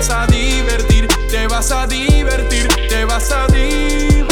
[0.00, 4.24] vas a divertir, te vas a divertir, te vas a divertir.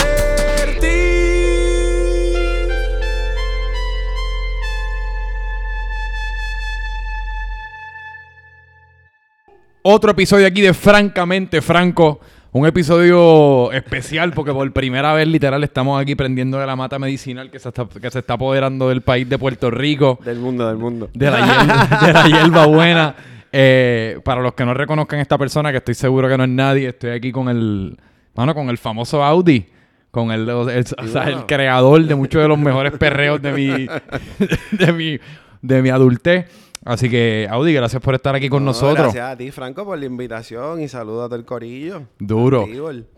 [9.82, 12.20] Otro episodio aquí de Francamente Franco.
[12.50, 17.50] Un episodio especial porque por primera vez literal estamos aquí prendiendo de la mata medicinal
[17.50, 20.18] que se está, que se está apoderando del país de Puerto Rico.
[20.24, 21.10] Del mundo, del mundo.
[21.12, 23.14] De la hierba, de la hierba buena.
[23.52, 26.50] Eh, para los que no reconozcan a esta persona, que estoy seguro que no es
[26.50, 27.96] nadie, estoy aquí con el,
[28.34, 29.66] mano, con el famoso Audi.
[30.10, 33.68] Con el, el- o sea, el creador de muchos de los mejores perreos de mi,
[34.72, 35.18] de mi,
[35.62, 36.46] de mi adultez.
[36.84, 39.12] Así que, Audi, gracias por estar aquí con No, nosotros.
[39.12, 42.02] Gracias a ti, Franco, por la invitación y saludos a todo el corillo.
[42.18, 42.66] Duro.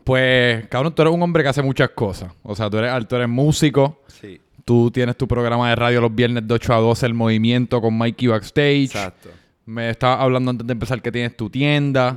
[0.03, 2.33] Pues, cabrón, tú eres un hombre que hace muchas cosas.
[2.43, 4.01] O sea, tú eres, tú eres músico.
[4.09, 7.81] Sí, Tú tienes tu programa de radio los viernes de 8 a 12, El Movimiento
[7.81, 8.85] con Mikey Backstage.
[8.87, 9.31] exacto.
[9.71, 12.17] Me estabas hablando antes de empezar que tienes tu tienda.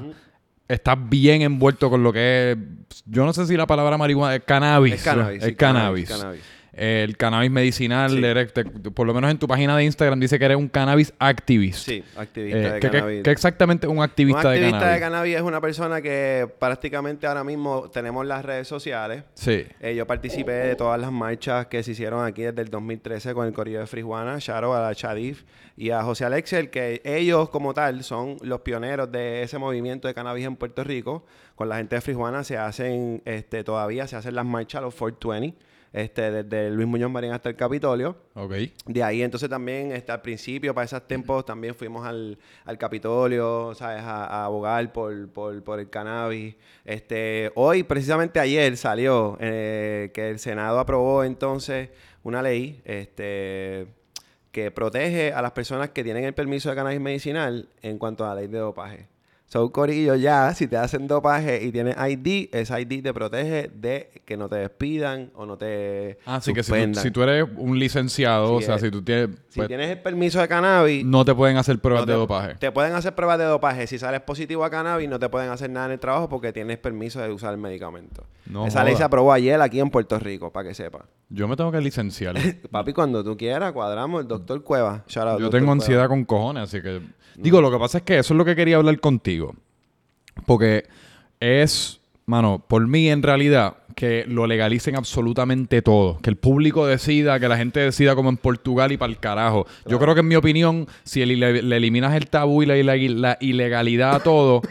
[0.68, 3.04] Estás bien envuelto con lo que es...
[3.06, 4.96] Yo no sé si la palabra marihuana es cannabis.
[4.96, 5.44] Es cannabis.
[5.44, 6.10] Es sí, cannabis.
[6.10, 6.42] cannabis.
[6.74, 8.10] El cannabis medicinal.
[8.10, 8.24] Sí.
[8.26, 11.14] eres- te- por lo menos en tu página de Instagram dice que eres un cannabis
[11.20, 11.86] activist.
[11.86, 13.24] Sí, activista Eh, de ¿qué- qué- cannabis.
[13.24, 15.00] qué exactamente es un activista, un activista de de cannabis?
[15.02, 19.24] cannabis es una persona que prácticamente ahora mismo tenemos las redes sociales.
[19.36, 19.66] Sí.
[19.80, 23.46] Eh, yo participé de todas las marchas que se hicieron aquí desde el 2013 con
[23.46, 25.44] el Corillo de Frijuana, Sharo, a la Chadif
[25.78, 30.14] y a José Alexel, que ellos como tal son los pioneros de ese movimiento de
[30.16, 31.26] cannabis en Puerto Rico.
[31.56, 35.58] Con la gente de Frijuana se hacen, este, todavía se hacen las marchas, los 420,
[35.94, 38.18] este, desde Luis Muñoz Marín hasta el Capitolio.
[38.34, 38.54] Ok.
[38.88, 43.76] De ahí entonces también, este, al principio, para esos tiempos, también fuimos al, al Capitolio,
[43.76, 44.02] ¿sabes?
[44.02, 46.56] A, a abogar por, por, por el cannabis.
[46.84, 51.90] Este, hoy, precisamente ayer, salió eh, que el Senado aprobó entonces
[52.24, 53.88] una ley este,
[54.52, 58.30] que protege a las personas que tienen el permiso de cannabis medicinal en cuanto a
[58.30, 59.13] la ley de dopaje.
[59.54, 64.10] So, Corillo, ya, si te hacen dopaje y tienes ID, ese ID te protege de
[64.26, 67.04] que no te despidan o no te Así que si tú, suspendan.
[67.04, 68.82] si tú eres un licenciado, o sea, es.
[68.82, 69.30] si tú tienes...
[69.50, 72.56] Si pues, tienes el permiso de cannabis, no te pueden hacer pruebas no de dopaje.
[72.56, 73.86] Te pueden hacer pruebas de dopaje.
[73.86, 76.80] Si sales positivo a cannabis, no te pueden hacer nada en el trabajo porque tienes
[76.80, 78.24] permiso de usar el medicamento.
[78.48, 81.06] No Esa ley se aprobó ayer aquí en Puerto Rico, para que sepa.
[81.30, 82.38] Yo me tengo que licenciar.
[82.72, 85.04] Papi, cuando tú quieras, cuadramos el doctor Cueva.
[85.08, 85.74] Shout out, Yo tengo Cueva.
[85.74, 87.04] ansiedad con cojones, así que...
[87.36, 89.56] Digo, lo que pasa es que eso es lo que quería hablar contigo.
[90.46, 90.86] Porque
[91.40, 96.18] es, mano, por mí en realidad, que lo legalicen absolutamente todo.
[96.20, 99.68] Que el público decida, que la gente decida como en Portugal y para el carajo.
[99.88, 102.96] Yo creo que en mi opinión, si le, le eliminas el tabú y la, la-
[102.98, 104.62] la ilegalidad a todo...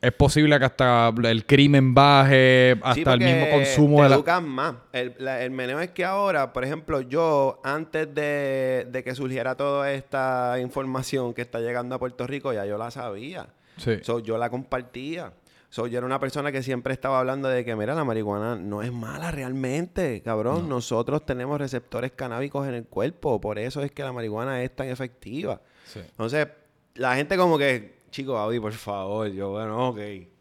[0.00, 4.14] Es posible que hasta el crimen baje, hasta Sí, el mismo consumo te de la...
[4.14, 4.74] educan más.
[4.92, 9.56] El, la- el meneo es que ahora, por ejemplo, yo, antes de, de que surgiera
[9.56, 13.48] toda esta información que está llegando a Puerto Rico, ya yo la sabía.
[13.76, 13.98] Sí.
[14.02, 15.32] So, yo la compartía.
[15.68, 18.82] So, yo era una persona que siempre estaba hablando de que, mira, la marihuana no
[18.82, 20.68] es mala realmente, cabrón.
[20.68, 23.40] Nosotros tenemos receptores canábicos en el cuerpo.
[23.40, 25.60] Por eso es que la marihuana es tan efectiva.
[25.84, 25.98] Sí.
[26.00, 26.46] Entonces,
[26.94, 29.28] la gente como que, chico, Audi, por favor.
[29.28, 29.98] Yo, bueno, ok.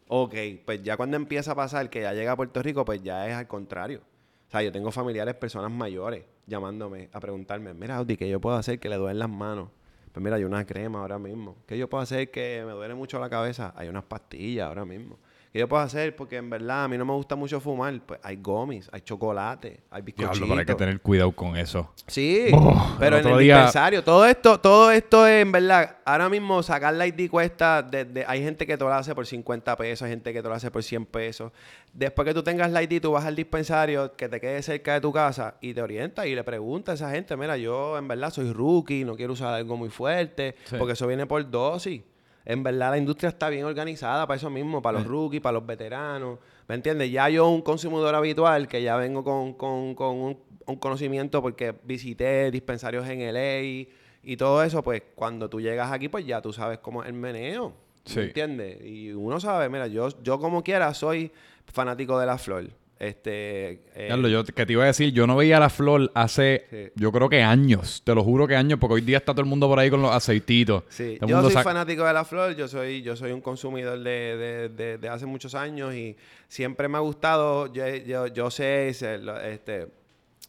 [0.07, 0.35] Ok.
[0.65, 3.35] Pues ya cuando empieza a pasar que ya llega a Puerto Rico, pues ya es
[3.35, 4.01] al contrario.
[4.47, 8.55] O sea, yo tengo familiares, personas mayores, llamándome a preguntarme, mira, Audi, ¿qué yo puedo
[8.55, 9.69] hacer que le duelen las manos?
[10.13, 11.57] Pues mira, hay una crema ahora mismo.
[11.67, 13.73] ¿Qué yo puedo hacer que me duele mucho la cabeza?
[13.75, 15.19] Hay unas pastillas ahora mismo.
[15.57, 16.15] ¿Qué yo puedo hacer?
[16.15, 17.99] Porque en verdad a mí no me gusta mucho fumar.
[18.05, 20.37] Pues hay gomis, hay chocolate, hay bizcochitos.
[20.37, 21.91] Diablo, pero hay que tener cuidado con eso.
[22.05, 25.97] Sí, Oh, pero el en el día- dispensario, todo esto, todo esto es en verdad,
[26.05, 29.75] ahora mismo sacar la ID cuesta, desde, hay gente que te lo hace por 50
[29.77, 31.51] pesos, hay gente que te lo hace por 100 pesos.
[31.91, 35.01] Después que tú tengas la ID, tú vas al dispensario que te quede cerca de
[35.01, 38.29] tu casa y te orientas y le preguntas a esa gente, mira, yo en verdad
[38.29, 40.75] soy rookie, no quiero usar algo muy fuerte, Sí.
[40.77, 42.03] porque eso viene por dosis.
[42.49, 45.65] En verdad la industria está bien organizada para eso mismo, para los rookies, para los
[45.65, 46.39] veteranos.
[46.69, 47.11] ¿Me entiendes?
[47.11, 51.75] Ya yo, un consumidor habitual, que ya vengo con, con- con un, un conocimiento porque
[51.83, 53.87] visité dispensarios en LA
[54.23, 57.15] y todo eso, pues cuando tú llegas aquí, pues ya tú sabes cómo es el
[57.15, 57.73] meneo.
[58.05, 58.19] Sí.
[58.19, 58.81] ¿Me entiendes?
[58.85, 61.31] Y uno sabe, mira, yo, yo como quiera soy
[61.65, 62.69] fanático de la flor.
[62.99, 66.65] Este, eh, Diablo, yo que te iba a decir, yo no veía la flor hace,
[66.69, 66.91] Sí.
[66.95, 69.47] yo creo que años, te lo juro que años, porque hoy día está todo el
[69.47, 70.83] mundo por ahí con los aceititos.
[70.89, 74.69] Sí, yo soy fanático de la flor, yo soy, yo soy un consumidor de, de-
[74.69, 76.15] de- de hace muchos años y
[76.47, 79.87] siempre me ha gustado, yo, yo, yo sé, este,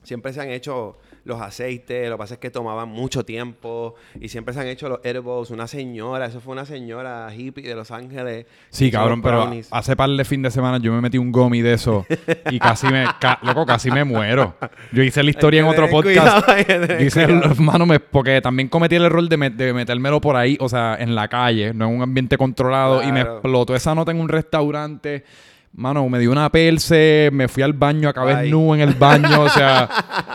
[0.08, 4.28] siempre se han hecho los aceites, lo que pasa es que tomaban mucho tiempo y
[4.30, 5.50] siempre se han hecho los edibles.
[5.50, 8.46] Una señora, eso fue una señora hippie de Los Ángeles.
[8.70, 9.68] Sí, cabrón, pero brownies.
[9.70, 12.06] hace par de fin de semana yo me metí un gomi de eso
[12.50, 14.56] y casi me, ca- loco, casi me muero.
[14.92, 16.16] Yo hice la historia en otro podcast.
[16.18, 17.54] cuidado, hay que tener Yo hice el, cuidado.
[17.62, 20.96] mano, me- porque también cometí el error de, me- de metérmelo por ahí, o sea,
[20.98, 24.28] en la calle, no en un ambiente controlado, y me explotó esa nota en un
[24.28, 25.24] restaurante.
[25.78, 29.48] Mano, me dio una perse, me fui al baño, acabé nu en el baño, o
[29.48, 29.88] sea,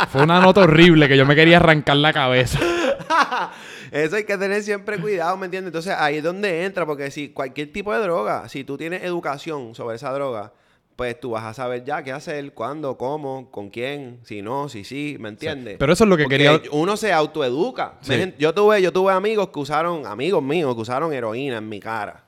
[0.10, 2.60] fue una nota horrible que yo me quería arrancar la cabeza.
[3.92, 5.72] Eso hay que tener siempre cuidado, ¿me entiendes?
[5.72, 9.76] Entonces ahí es donde entra, porque si cualquier tipo de droga, si tú tienes educación
[9.76, 10.54] sobre esa droga,
[10.96, 14.86] pues tú vas a saber ya qué hacer, cuándo, cómo, con quién, si no, si
[14.86, 15.76] sí, ¿me entiendes?
[15.78, 16.62] Pero eso es lo que Porque quería...
[16.72, 17.96] Uno se autoeduca.
[18.00, 18.34] Sí.
[18.40, 22.24] Yo tuve, yo tuve amigos que usaron, amigos míos que usaron heroína en mi cara.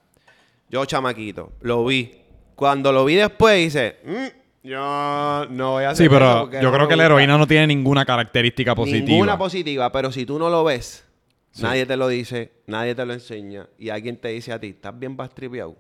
[0.68, 2.25] Yo, chamaquito, lo vi.
[2.56, 6.58] Cuando lo vi después, hice, "Mm, yo no voy a hacer Sí, eso pero porque
[6.58, 7.06] yo no creo me que la gusta".
[7.06, 9.06] heroína no tiene ninguna característica positiva.
[9.08, 11.04] Ninguna positiva, pero si tú no lo ves,
[11.52, 11.64] Sí.
[11.64, 14.98] nadie te lo dice, nadie te lo enseña y alguien te dice a ti, ¿estás
[14.98, 15.76] bien bastripeado?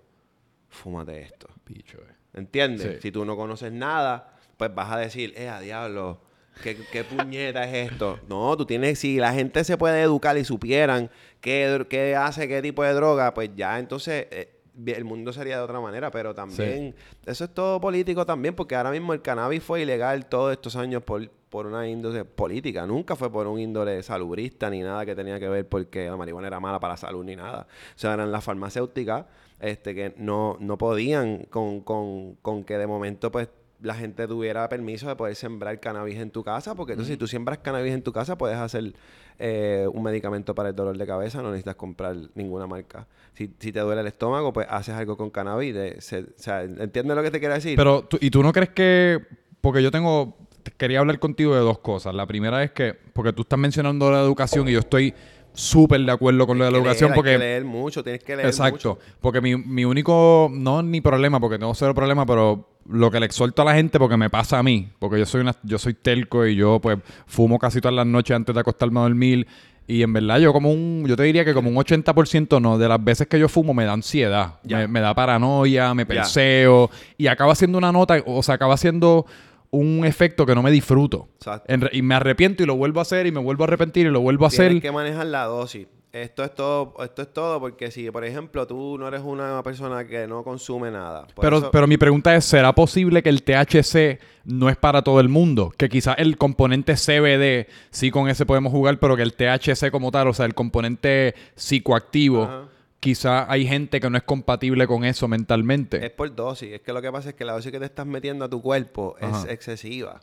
[0.69, 1.47] Fúmate esto.
[1.65, 2.13] Bicho, eh.
[2.33, 2.95] ¿Entiendes?
[2.95, 3.01] Sí.
[3.03, 6.19] Si tú no conoces nada, pues vas a decir, eh, a diablo,
[6.63, 8.19] ¿qué, qué puñeta es esto?
[8.29, 11.09] No, tú tienes, si la gente se puede educar y supieran
[11.41, 14.49] qué, hace, qué tipo de droga, pues ya entonces eh,
[14.85, 16.95] el mundo sería de otra manera, pero también,
[17.25, 21.03] eso es todo político también, porque ahora mismo el cannabis fue ilegal todos estos años
[21.03, 25.39] por, por una índole política, nunca fue por un índole salubrista ni nada que tenía
[25.39, 27.67] que ver porque la marihuana era mala para la salud ni nada.
[27.95, 29.25] O sea, eran las farmacéuticas
[29.59, 33.49] este, que no, no podían con, con, con que de momento pues
[33.85, 37.27] la gente tuviera permiso de poder sembrar cannabis en tu casa, porque entonces si tú
[37.27, 38.93] siembras cannabis en tu casa puedes hacer
[39.39, 43.07] eh, un medicamento para el dolor de cabeza, no necesitas comprar ninguna marca.
[43.33, 45.73] Si, si te duele el estómago, pues haces algo con cannabis.
[45.75, 47.75] de- se- o sea, ¿entiendes lo que te quiero decir?
[47.75, 49.19] Pero, tú- ¿y tú no crees que...?
[49.61, 50.37] Porque yo tengo...
[50.77, 52.15] Quería hablar contigo de dos cosas.
[52.15, 52.93] La primera es que...
[53.13, 55.13] Porque tú estás mencionando la educación y yo estoy
[55.53, 57.31] súper de acuerdo con lo de la educación leer, porque...
[57.33, 58.71] que leer mucho, tienes que leer Exacto.
[58.73, 58.99] mucho.
[59.21, 63.25] Porque mi, mi único, no ni problema, porque tengo cero problema, pero lo que le
[63.25, 65.93] exhorto a la gente, porque me pasa a mí, porque yo soy una, yo soy
[65.93, 69.47] telco y yo pues fumo casi todas las noches antes de acostarme a dormir.
[69.87, 72.87] Y en verdad yo como un, yo te diría que como un 80% no, de
[72.87, 77.27] las veces que yo fumo me da ansiedad, me, me da paranoia, me perseo y
[77.27, 79.27] acaba siendo una nota, o sea, acaba siendo
[79.69, 81.27] un efecto que no me disfruto.
[81.67, 84.09] En y me arrepiento y lo vuelvo a hacer y me vuelvo a arrepentir y
[84.09, 84.67] lo vuelvo a hacer.
[84.67, 85.87] Tienes que manejar la dosis.
[86.15, 90.07] Esto es todo, esto es todo porque si, por ejemplo, tú no eres una persona
[90.07, 91.27] que no consume nada.
[91.41, 95.19] Pero, eso- pero mi pregunta es, ¿será posible que el THC no es para todo
[95.19, 95.73] el mundo?
[95.75, 100.09] Que quizás el componente CBD, sí con ese podemos jugar, pero que el THC como
[100.09, 102.69] tal, o sea, el componente psicoactivo, Ajá.
[103.01, 106.05] quizás hay gente que no es compatible con eso mentalmente.
[106.05, 106.71] Es por dosis.
[106.71, 108.61] Es que lo que pasa es que la dosis que te estás metiendo a tu
[108.61, 110.21] cuerpo es excesiva.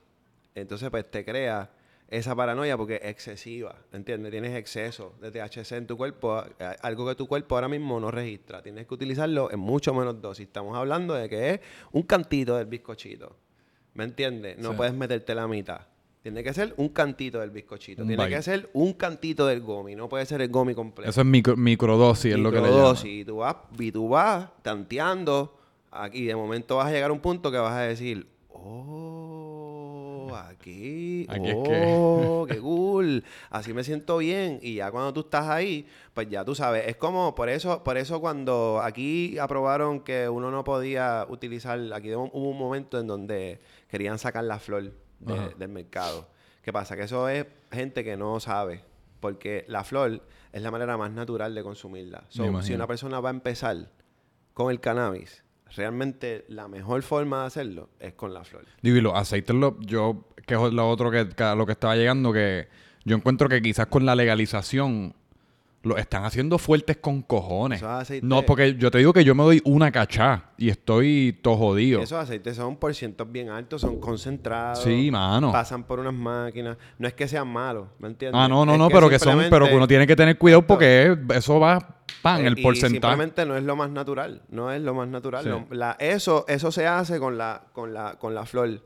[0.54, 1.68] Entonces, pues te crea
[2.12, 3.74] esa paranoia porque es excesiva.
[3.92, 4.30] ¿Entiendes?
[4.30, 6.44] Tienes exceso de THC en tu cuerpo,
[6.82, 8.62] algo que tu cuerpo ahora mismo no registra.
[8.62, 10.46] Tienes que utilizarlo en mucho menos dosis.
[10.46, 11.60] Estamos hablando de que es
[11.92, 13.36] un cantito del bizcochito.
[13.94, 14.58] ¿Me entiendes?
[14.58, 14.76] No Sí.
[14.76, 15.80] puedes meterte la mitad.
[16.22, 18.02] Tiene que ser un cantito del bizcochito.
[18.02, 18.36] Un Tiene bite.
[18.36, 19.96] que ser un cantito del gomi.
[19.96, 21.10] No puede ser el gomi completo.
[21.10, 22.62] Eso es micro- microdosis, es lo que le.
[22.68, 23.10] Microdosis.
[23.10, 25.58] Y tú vas, y tú vas tanteando
[25.90, 26.18] aquí.
[26.18, 29.41] Y de momento vas a llegar a un punto que vas a decir, oh,
[30.36, 33.24] aquí, Aquí es oh, qué cool.
[33.50, 34.58] Así me siento bien.
[34.62, 36.86] Y ya cuando tú estás ahí, pues ya tú sabes.
[36.88, 42.14] Es como, por eso, por eso cuando aquí aprobaron que uno no podía utilizar, aquí
[42.14, 46.28] hubo un momento en donde querían sacar la flor de- del mercado.
[46.62, 46.96] ¿Qué pasa?
[46.96, 48.84] Que eso es gente que no sabe.
[49.20, 50.20] Porque la flor
[50.52, 52.24] es la manera más natural de consumirla.
[52.28, 53.88] So, si una persona va a empezar
[54.52, 55.44] con el cannabis,
[55.76, 58.64] realmente la mejor forma de hacerlo es con la flor.
[58.82, 60.24] Digo, y los aceites, lo- yo,
[60.58, 62.68] que es lo otro que, lo que estaba llegando, que
[63.04, 65.14] yo encuentro que quizás con la legalización
[65.84, 67.78] lo están haciendo fuertes con cojones.
[67.78, 71.36] Esos aceites- No, porque yo te digo que yo me doy una cachá y estoy
[71.42, 72.00] todo jodido.
[72.00, 74.80] Esos aceites son por cientos bien altos, son concentrados.
[74.84, 75.50] Sí, mano.
[75.50, 76.76] Pasan por unas máquinas.
[76.98, 78.40] No es que sean malos, ¿me entiendes?
[78.40, 81.10] Ah, no, no, Es no, pero que son, pero uno tiene que tener cuidado porque
[81.30, 83.14] es- eso va pan, Eh, el y porcentaje.
[83.14, 84.42] simplemente no es lo más natural.
[84.50, 85.42] No es lo más natural.
[85.42, 85.48] Sí.
[85.50, 88.82] Lo- la- eso, eso se hace con la, con la, con la flor.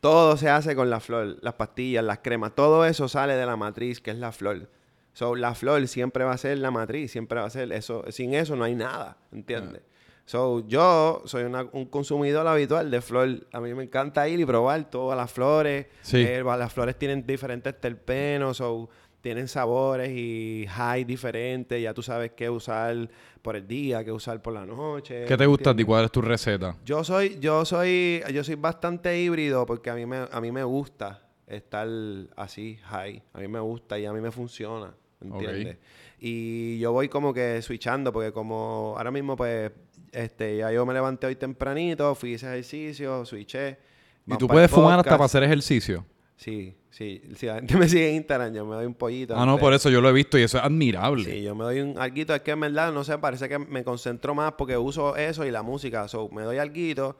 [0.00, 1.36] Todo se hace con la flor.
[1.42, 4.68] Las pastillas, las cremas, todo eso sale de la matriz, que es la flor.
[5.12, 8.04] So, la flor siempre va a ser la matriz, siempre va a ser eso.
[8.10, 9.82] Sin eso no hay nada, ¿entiendes?
[10.26, 13.46] So, yo soy una- un consumidor habitual de flor.
[13.52, 15.86] A mí me encanta ir y probar todas las flores.
[16.02, 16.18] Sí.
[16.22, 18.88] Eh, las flores tienen diferentes terpenos, so,
[19.20, 21.82] tienen sabores y high diferentes.
[21.82, 23.08] Ya tú sabes qué usar
[23.42, 25.24] por el día, qué usar por la noche.
[25.24, 25.82] ¿Qué te gusta a ti?
[25.82, 25.86] ¿entiendes?
[25.86, 26.76] ¿Cuál es tu receta?
[26.84, 30.64] Yo soy, yo soy, yo soy bastante híbrido porque a mí me, a mí me
[30.64, 31.88] gusta estar
[32.36, 33.22] así, high.
[33.32, 35.78] A mí me gusta y a mí me funciona, ¿entiendes?
[36.20, 39.70] Y yo voy como que switchando, porque como ahora mismo, pues,
[40.12, 43.78] este, ya yo me levanté hoy tempranito, fui a ese ejercicio, switché.
[44.26, 46.04] ¿Y tú puedes fumar hasta para hacer ejercicio?
[46.36, 47.22] Sí, sí.
[47.36, 49.36] Si la gente me sigue en Instagram, yo me doy un pollito.
[49.36, 51.24] Ah, no, por eso yo lo he visto y eso es admirable.
[51.24, 52.34] Sí, yo me doy un alguito.
[52.34, 55.50] Es que en verdad, no sé, parece que me concentro más porque uso eso y
[55.50, 56.08] la música.
[56.08, 57.16] So, me doy alguito,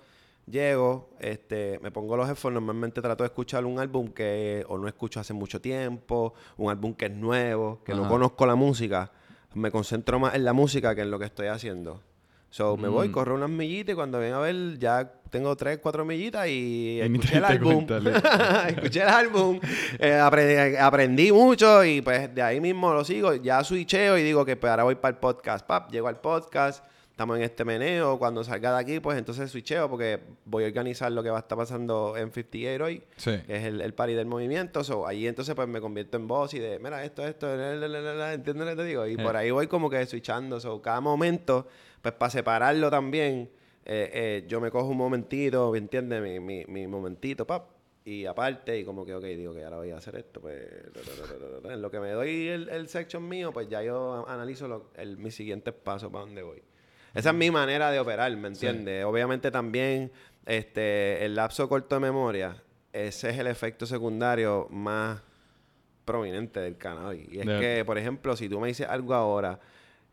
[0.46, 2.54] llego, este, me pongo los headphones.
[2.54, 6.94] Normalmente trato de escuchar un álbum que o no escucho hace mucho tiempo, un álbum
[6.94, 9.12] que es nuevo, que no conozco la música.
[9.54, 12.02] Me concentro más en la música que en lo que estoy haciendo.
[12.50, 12.92] So, me Mm.
[12.92, 16.98] voy, corro unas millitas y cuando vengo a ver ya tengo tres, cuatro millitas y
[17.00, 17.86] escuché el álbum.
[18.68, 19.60] escuché el álbum,
[19.98, 23.34] eh, aprendí, aprendí mucho y pues de ahí mismo lo sigo.
[23.34, 25.66] Ya switcheo y digo que pues ahora voy para el podcast.
[25.66, 28.18] Pap, llego al podcast, estamos en este meneo.
[28.18, 31.40] Cuando salga de aquí, pues entonces switcheo porque voy a organizar lo que va a
[31.40, 33.32] estar pasando en 58 hoy Sí.
[33.46, 34.82] que es el, el party del movimiento.
[34.82, 37.88] So, ahí entonces pues me convierto en voz y de, mira, esto, esto, la, la,
[37.88, 39.06] la, la, la", ¿entiendes lo que te digo?
[39.06, 39.22] Y Eh.
[39.22, 40.58] por ahí voy como que switchando.
[40.60, 41.66] So, cada momento,
[42.02, 43.50] pues para separarlo también,
[43.84, 46.22] eh, eh, yo me cojo un momentito, ¿me entiendes?
[46.22, 47.66] Mi, mi, mi momentito, pap.
[48.04, 50.56] Y aparte, y como que, ok, digo que ahora voy a hacer esto, pues...
[51.70, 55.18] En lo que me doy el, el section mío, pues ya yo analizo lo- el,
[55.18, 56.62] mis siguientes pasos para dónde voy.
[57.14, 59.04] Esa es mi manera de operar, ¿me entiendes?
[59.04, 60.10] Obviamente también
[60.46, 62.62] este, el lapso corto de memoria,
[62.94, 65.20] ese es el efecto secundario más
[66.06, 67.28] prominente del cannabis.
[67.30, 69.60] Y es que, por ejemplo, si tú me dices algo ahora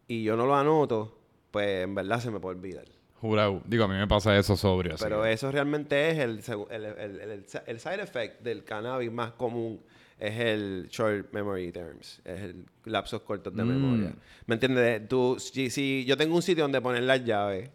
[0.07, 1.14] y yo no lo anoto,
[1.55, 2.83] pues en verdad se me puede olvidar.
[3.21, 3.61] Jurado.
[3.65, 4.95] Digo, a mí me pasa eso sobrio.
[4.99, 9.79] Pero eso realmente es el, el- el- el side effect del cannabis más común.
[10.19, 12.19] Es el short memory terms.
[12.25, 13.67] Es el lapsos cortos de Mm.
[13.69, 14.13] memoria.
[14.47, 15.07] ¿Me entiendes?
[15.07, 17.69] Tú, si, si yo tengo un sitio donde poner las llaves.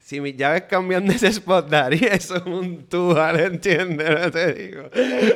[0.00, 4.08] Si mis llaves cambian de ese spot, Dari, eso es un tujar, ¿entiendes?
[4.08, 4.82] No te digo.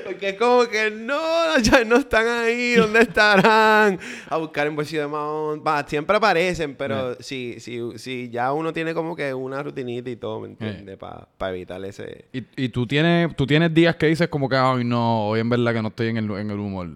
[0.04, 3.98] Porque es como que no, las llaves no están ahí, ¿dónde estarán?
[4.30, 5.62] A buscar en bolsillo de mahón.
[5.66, 10.16] Va, siempre aparecen, pero si, si, si ya uno tiene como que una rutinita y
[10.16, 10.96] todo, ¿me entiendes?
[10.96, 12.24] Para evitar ese...
[12.32, 15.50] ¿Y, y tú, tienes, tú tienes días que dices como que, ay, no, hoy en
[15.50, 16.88] verdad que no estoy en el, en el humor.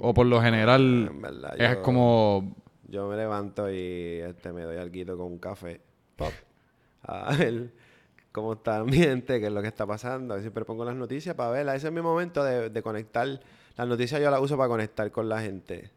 [0.00, 2.56] O por lo general, En verdad, es yo- como...
[2.88, 5.80] Yo me levanto y este, me doy algo con un café.
[6.16, 6.32] Pop.
[7.06, 7.70] A ver
[8.32, 10.38] cómo está el ambiente, qué es lo que está pasando.
[10.40, 11.68] Siempre pongo las noticias para ver.
[11.68, 13.26] Ese es mi momento de, de conectar.
[13.76, 15.90] Las noticias yo las uso para conectar con la gente.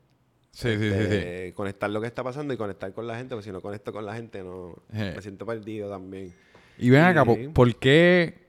[0.51, 0.95] Sí, sí, sí, sí.
[0.95, 3.35] Este, Conectar lo que está pasando y conectar con la gente.
[3.35, 5.13] Porque si no conecto con la gente, no Eh.
[5.15, 6.33] me siento perdido también.
[6.77, 7.25] Y ven acá.
[7.25, 8.47] ¿por, por qué,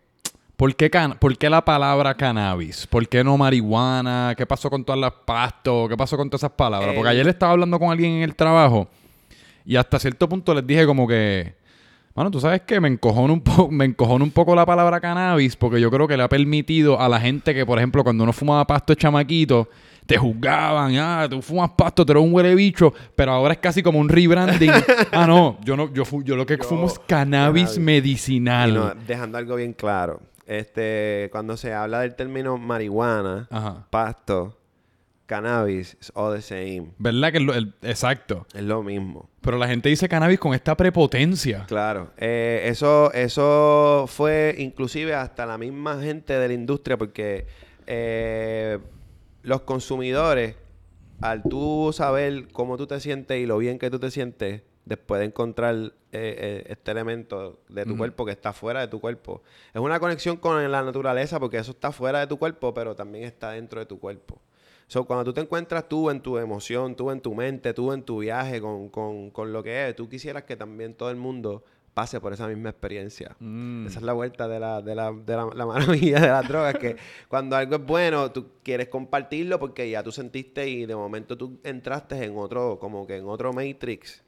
[0.57, 2.87] por, qué can- por qué la palabra cannabis?
[2.87, 4.35] ¿Por qué no marihuana?
[4.37, 5.89] ¿Qué pasó con todas las pastos?
[5.89, 6.95] ¿Qué pasó con todas esas palabras?
[6.95, 8.89] Porque El- ayer estaba hablando con alguien en el trabajo
[9.65, 11.55] y hasta cierto punto les dije como que...
[12.21, 15.57] Bueno, tú sabes que me encojona un poco, me encojona un poco la palabra cannabis
[15.57, 18.33] porque yo creo que le ha permitido a la gente que, por ejemplo, cuando uno
[18.35, 19.71] fumaba pasto de chamaquito,
[20.05, 23.83] te juzgaban, ah, tú fumas pasto, tú eres un huele bicho, pero ahora es casi
[23.83, 24.71] como un rebranding.
[25.13, 27.79] ah, no, yo no, yo, yo lo que Yo- fumo es cannabis, cannabis.
[27.79, 28.75] medicinal.
[28.75, 30.21] No, dejando algo bien claro.
[30.47, 33.87] Este, cuando se habla del término marihuana, Ajá.
[33.89, 34.59] pasto,
[35.31, 36.91] cannabis, it's all the same.
[36.99, 38.47] ¿Verdad que es lo, el- exacto?
[38.53, 39.31] Es lo mismo.
[39.41, 41.65] Pero la gente dice cannabis con esta prepotencia.
[41.69, 42.11] Claro.
[42.17, 47.47] Eh, eso, eso fue inclusive hasta la misma gente de la industria porque
[47.87, 48.79] eh,
[49.43, 50.57] los consumidores,
[51.21, 55.21] al tú saber cómo tú te sientes y lo bien que tú te sientes, después
[55.21, 59.81] de encontrar eh, este elemento de tu cuerpo que está fuera de tu cuerpo, es
[59.81, 63.53] una conexión con la naturaleza porque eso está fuera de tu cuerpo, pero también está
[63.53, 64.41] dentro de tu cuerpo.
[64.91, 68.03] So, cuando tú te encuentras tú en tu emoción, tú en tu mente, tú en
[68.03, 71.63] tu viaje con, con, con lo que es, tú quisieras que también todo el mundo
[71.95, 73.37] pase por esa misma experiencia.
[73.39, 73.87] Mm.
[73.87, 76.75] Esa es la vuelta de la, de la, de la, la maravilla de las drogas,
[76.75, 76.97] que
[77.29, 81.61] cuando algo es bueno, tú quieres compartirlo porque ya tú sentiste y de momento tú
[81.63, 84.25] entraste en otro, como que en otro matrix,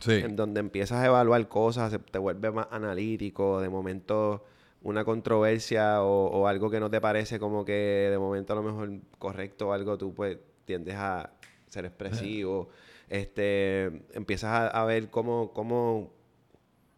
[0.00, 0.12] Sí.
[0.12, 4.44] en donde empiezas a evaluar cosas, te vuelves más analítico, de momento
[4.86, 8.62] una controversia o, o algo que no te parece como que de momento a lo
[8.62, 8.88] mejor
[9.18, 11.32] correcto o algo, tú pues tiendes a
[11.66, 12.68] ser expresivo,
[13.08, 16.12] este, empiezas a, a ver cómo, cómo,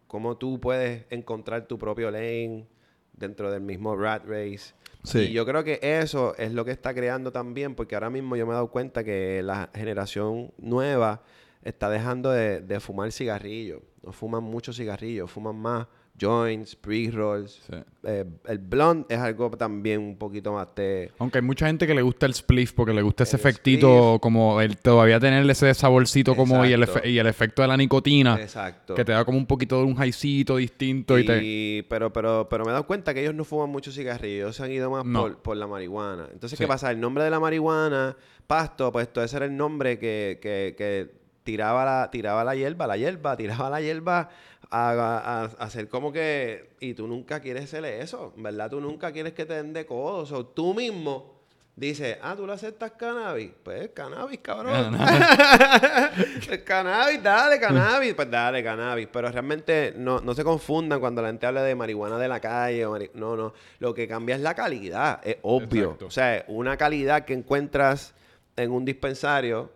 [0.05, 2.67] cómo tú puedes encontrar tu propio lane
[3.13, 4.75] dentro del mismo rat race.
[5.03, 5.21] Sí.
[5.21, 8.45] Y yo creo que eso es lo que está creando también, porque ahora mismo yo
[8.45, 11.23] me he dado cuenta que la generación nueva
[11.63, 13.81] está dejando de, de fumar cigarrillos.
[14.03, 15.87] No fuman mucho cigarrillos, fuman más
[16.19, 17.61] joints, pre-rolls.
[17.67, 17.75] Sí.
[18.03, 21.11] Eh, el blonde es algo también un poquito más de...
[21.19, 24.61] Aunque hay mucha gente que le gusta el spliff porque le gusta ese efectito, como
[24.61, 28.95] el todavía tener ese saborcito como y el, y efecto de la nicotina, Exacto.
[28.95, 31.85] que te da como un poquito de un highcito distinto y, te...
[31.89, 34.63] Pero, pero, pero me he dado cuenta que ellos no fuman mucho cigarrillo, ellos se
[34.63, 35.21] han ido más No.
[35.21, 36.27] por, por la marihuana.
[36.31, 36.63] Entonces, Sí.
[36.63, 36.91] ¿qué pasa?
[36.91, 38.15] El nombre de la marihuana,
[38.47, 42.85] pasto, pues todo ese era el nombre que, que, que tiraba, la, tiraba la hierba,
[42.87, 44.29] la hierba, tiraba la hierba
[44.71, 46.69] a, a- a hacer como que...
[46.79, 48.69] Y tú nunca quieres hacerle eso, ¿verdad?
[48.69, 50.31] Tú nunca quieres que te den de codos.
[50.31, 51.39] O tú mismo
[51.75, 53.51] dices, ah, ¿tú le aceptas cannabis?
[53.63, 54.97] Pues cannabis, cabrón.
[56.65, 58.13] cannabis, dale, cannabis.
[58.13, 59.07] Pues dale, cannabis.
[59.11, 62.85] Pero realmente no, no se confundan cuando la gente habla de marihuana de la calle.
[62.85, 63.53] o mari- No, no.
[63.79, 65.21] Lo que cambia es la calidad.
[65.23, 65.83] Es obvio.
[65.85, 66.05] Exacto.
[66.07, 68.13] O sea, una calidad que encuentras
[68.55, 69.71] en un dispensario,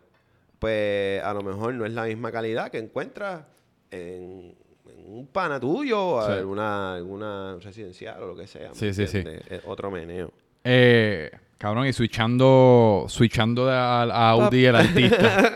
[0.59, 3.41] pues a lo mejor no es la misma calidad que encuentras
[3.91, 4.62] en, en
[5.05, 6.31] un pana tuyo Sí.
[6.31, 8.69] alguna, alguna residencial o lo que sea.
[8.69, 9.23] ¿me Sí, sí, sí.
[9.49, 10.31] Es otro meneo.
[10.63, 15.49] Eh, cabrón, y switchando, switchando a, a Audi el artista.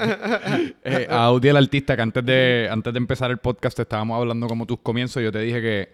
[0.83, 4.47] Eh, a Audi el artista, que antes de, antes de empezar el podcast estábamos hablando
[4.47, 5.21] como tus comienzos.
[5.21, 5.89] Yo te dije que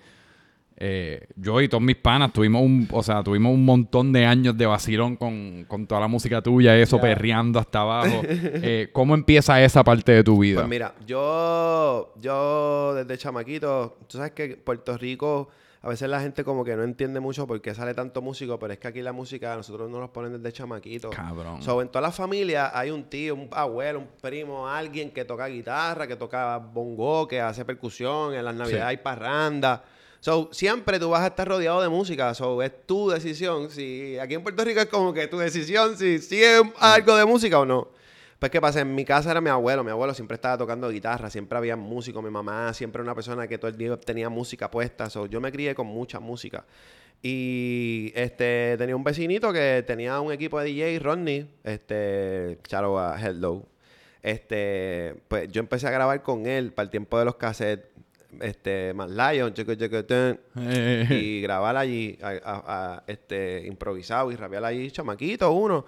[0.85, 4.57] eh, yo y todos mis panas tuvimos un, o sea, tuvimos un montón de años
[4.57, 8.21] de vacilón con, con toda la música tuya, eso, perreando hasta abajo.
[8.65, 10.59] Eh, ¿Cómo empieza esa parte de tu vida?
[10.61, 15.49] Pues mira, yo, yo desde chamaquito, tú sabes que Puerto Rico,
[15.81, 18.73] a veces la gente como que no entiende mucho por qué sale tanto músico, pero
[18.73, 21.09] es que aquí la música a nosotros nos los ponen desde chamaquito.
[21.11, 21.61] Cabrón.
[21.61, 25.47] So, en toda la familia hay un tío, un abuelo, un primo, alguien que toca
[25.47, 28.87] guitarra, que toca bongo, que hace percusión, en las navidades Sí.
[28.89, 29.83] hay parranda.
[30.23, 32.33] So, siempre tú vas a estar rodeado de música.
[32.33, 33.69] So, es tu decisión.
[33.69, 37.59] Si aquí en Puerto Rico es como que tu decisión si sigue algo de música
[37.59, 37.89] o no.
[38.39, 38.79] Pues, ¿qué pasa?
[38.79, 39.83] En mi casa era mi abuelo.
[39.83, 41.29] Mi abuelo siempre estaba tocando guitarra.
[41.29, 42.21] Siempre había músico.
[42.21, 45.09] Mi mamá siempre era una persona que todo el día tenía música puesta.
[45.09, 46.65] So, yo me crié con mucha música.
[47.21, 51.53] Y este tenía un vecinito que tenía un equipo de DJ, Rodney.
[51.65, 53.65] Este, Charo a Hello.
[54.21, 57.92] Este, pues yo empecé a grabar con él para el tiempo de los cassettes.
[58.41, 62.63] Este, más Lion, checo, checo, tun, Eh, y grabar allí, a- a-
[62.95, 65.85] a, este, improvisado y rapear allí, chamaquito, uno.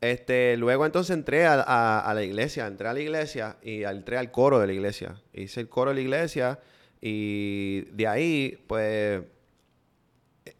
[0.00, 4.18] Este, luego entonces entré a, a- a la iglesia, entré a la iglesia y entré
[4.18, 5.14] al coro de la iglesia.
[5.32, 6.58] Hice el coro de la iglesia
[7.00, 9.22] y de ahí, pues,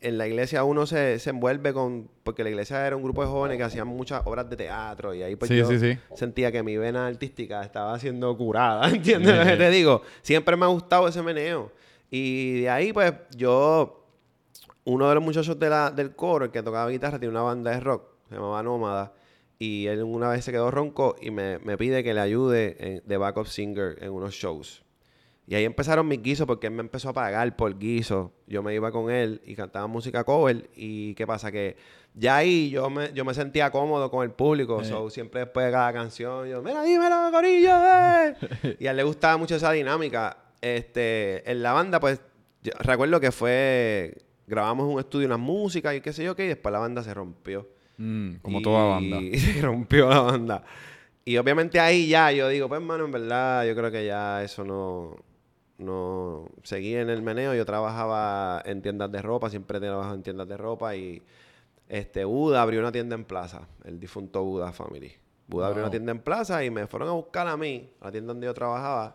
[0.01, 3.29] en la iglesia uno se, se envuelve con, porque la iglesia era un grupo de
[3.29, 5.97] jóvenes que hacían muchas obras de teatro y ahí pues Sí, yo sí, sí.
[6.15, 10.03] sentía que mi vena artística estaba siendo curada, ¿entiendes lo que te digo?
[10.23, 11.71] Siempre me ha gustado ese meneo.
[12.11, 14.05] Y de ahí pues yo,
[14.85, 17.71] uno de los muchachos de la, del coro, el que tocaba guitarra, tiene una banda
[17.73, 19.13] de rock, se llamaba Nómada,
[19.59, 23.03] y él una vez se quedó ronco y me, me pide que le ayude en-
[23.05, 24.84] de backup singer en unos shows.
[25.47, 28.31] Y ahí empezaron mis guisos porque él me empezó a pagar por guisos.
[28.47, 30.71] Yo me iba con él y cantaba música cover.
[30.75, 31.77] Y qué pasa que
[32.15, 34.81] ya ahí yo me, yo me sentía cómodo con el público.
[34.81, 34.85] Eh.
[34.87, 38.35] So, siempre después de cada canción yo, mira, dímelo, corillo, eh".
[38.81, 40.39] y a él le gustaba mucho esa dinámica.
[40.63, 42.23] Este, en la banda, pues,
[42.63, 46.49] yo recuerdo que fue, grabamos un estudio, unas músicas y qué sé yo qué, y
[46.49, 47.69] después la banda se rompió.
[47.99, 49.21] mm, como Y- toda banda.
[49.21, 50.65] Y se rompió la banda.
[51.27, 54.65] Y obviamente ahí ya yo digo, pues hermano, en verdad yo creo que ya eso
[54.65, 55.17] no,
[55.85, 57.55] no seguí en el meneo.
[57.55, 61.23] Yo trabajaba en tiendas de ropa, siempre he trabajado en tiendas de ropa y
[61.89, 65.13] este Buda abrió una tienda en plaza, el difunto Buda Family.
[65.47, 68.13] Buda abrió una tienda en plaza y me fueron a buscar a mí, a la
[68.13, 69.15] tienda donde yo trabajaba,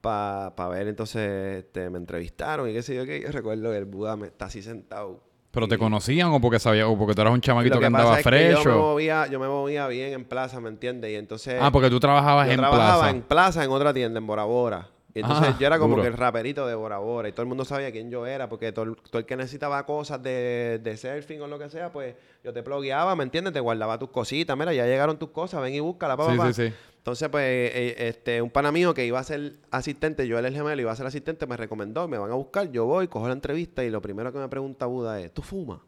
[0.00, 3.22] para ver entonces, este, me entrevistaron y qué sé yo qué.
[3.22, 5.20] Yo recuerdo que el Buda me está así sentado.
[5.50, 8.16] ¿Pero te conocían o porque sabía o porque tú eras un chamaquito que, que andaba
[8.16, 8.62] fresh?
[8.64, 11.12] yo me movía, yo me movía bien en plaza, ¿me entiendes?
[11.12, 13.10] Y entonces Ah, porque tú trabajabas yo en trabajaba plaza.
[13.10, 14.88] en plaza en otra tienda, en Bora Bora.
[15.16, 16.02] Y entonces Ah, yo era como duro.
[16.02, 17.28] que el raperito de Bora Bora.
[17.28, 18.48] Y todo el mundo sabía quién yo era.
[18.48, 21.92] Porque todo, el- todo el que necesitaba cosas de, de surfing o lo que sea,
[21.92, 23.52] pues yo te plugueaba, ¿me entiendes?
[23.52, 24.56] Te guardaba tus cositas.
[24.56, 26.48] Mira, ya llegaron tus cosas, ven y búscala, papá.
[26.50, 26.74] Sí, sí, sí.
[26.96, 30.54] Entonces, pues, eh, este, un pana mío que iba a ser asistente, yo era el
[30.54, 33.34] gemelo, iba a ser asistente, me recomendó, me van a buscar, yo voy, cojo la
[33.34, 35.80] entrevista y lo primero que me pregunta Buda es, ¿tú fumas?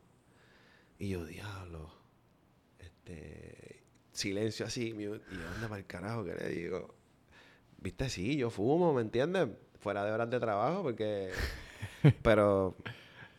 [0.99, 1.91] Y yo, diablo,
[2.79, 6.95] este, silencio así, y yo, anda para el carajo, que le digo,
[7.79, 9.49] viste, sí, yo fumo, ¿me entiendes?
[9.81, 11.31] Fuera de horas de trabajo, porque,
[12.23, 12.77] pero,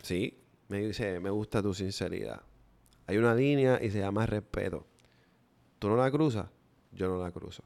[0.02, 2.42] sí, me dice, me gusta tu sinceridad.
[3.06, 4.86] Hay una línea y se llama respeto.
[5.78, 6.46] ¿Tú no la cruzas?
[6.92, 7.62] Yo no la cruzo.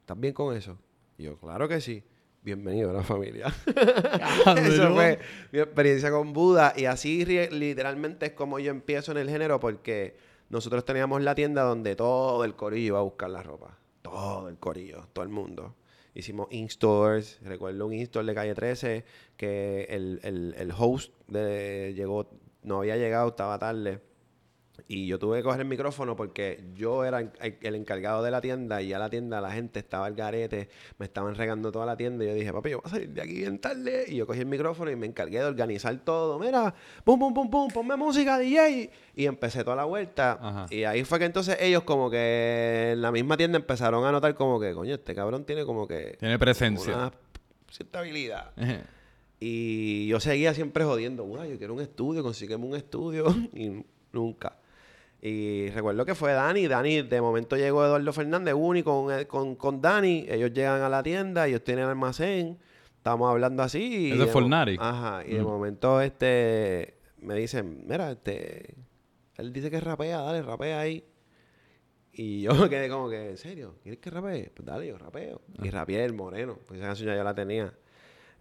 [0.00, 0.78] ¿Estás bien con eso?
[1.18, 2.02] Y yo, claro que sí.
[2.42, 3.46] Bienvenido a la familia.
[4.56, 5.18] Eso fue
[5.50, 6.74] mi experiencia con Buda.
[6.76, 10.16] Y así literalmente es como yo empiezo en el género porque
[10.50, 13.78] nosotros teníamos la tienda donde todo el corillo iba a buscar la ropa.
[14.02, 15.74] Todo el corillo, todo el mundo.
[16.14, 17.38] Hicimos in-stores.
[17.42, 19.04] Recuerdo un in-store de calle 13
[19.36, 22.30] que el, el, el host de, llegó,
[22.62, 24.00] no había llegado, estaba tarde.
[24.88, 28.82] Y yo tuve que coger el micrófono porque yo era el, encargado de la tienda
[28.82, 32.24] y a la tienda la gente estaba al garete, me estaban regando toda la tienda
[32.24, 34.04] y yo dije, papi, yo voy a salir de aquí bien tarde.
[34.08, 36.38] Y yo cogí el micrófono y me encargué de organizar todo.
[36.38, 38.90] Mira, pum, pum, pum, pum, ponme música, DJ.
[39.14, 40.38] Y empecé toda la vuelta.
[40.40, 40.66] Ajá.
[40.70, 44.34] Y ahí fue que entonces ellos como que en la misma tienda empezaron a notar
[44.34, 46.94] como que, coño, este cabrón tiene como que Tiene presencia.
[46.96, 47.12] una
[47.70, 48.52] cierta habilidad.
[49.40, 53.26] Y yo seguía siempre jodiendo, "Guau, yo quiero un estudio, consígueme un estudio.
[53.54, 54.56] y nunca.
[55.26, 56.66] Y recuerdo que fue Dani.
[56.68, 60.26] Dani, de momento llegó Eduardo Fernández, único con, con, con Dani.
[60.28, 62.58] Ellos llegan a la tienda, ellos tienen almacén.
[62.98, 64.08] Estamos hablando así.
[64.08, 64.76] y ¿Es de Fornari?
[64.78, 65.22] Ajá.
[65.26, 65.44] Y de Mm.
[65.46, 68.74] momento este me dicen, mira, este.
[69.38, 71.02] Él dice que rapea, dale, rapea ahí.
[72.12, 73.76] Y yo me quedé como que, ¿en serio?
[73.82, 74.50] ¿Quieres que rapee?
[74.54, 75.40] Pues dale, yo rapeo.
[75.62, 77.72] Y rapeé el moreno, pues esa canción ya yo la tenía.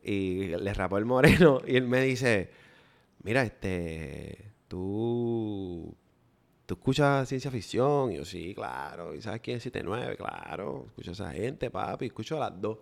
[0.03, 2.49] Y le rapó el moreno y él me dice,
[3.23, 5.95] mira, este, tú,
[6.75, 8.11] tú escuchas ciencia ficción.
[8.11, 9.13] Y yo, sí, claro.
[9.13, 10.17] ¿Y sabes quién es 79?
[10.17, 10.85] Claro.
[10.87, 12.07] Escucho a esa gente, papi.
[12.07, 12.77] Escucho a las dos.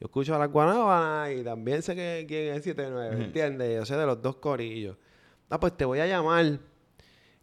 [0.00, 3.76] Yo escucho a las guanábanas y también sé que, quién es 79, ¿entiendes?
[3.76, 4.96] Yo sé de los dos corillos.
[5.48, 6.58] Ah, pues te voy a llamar.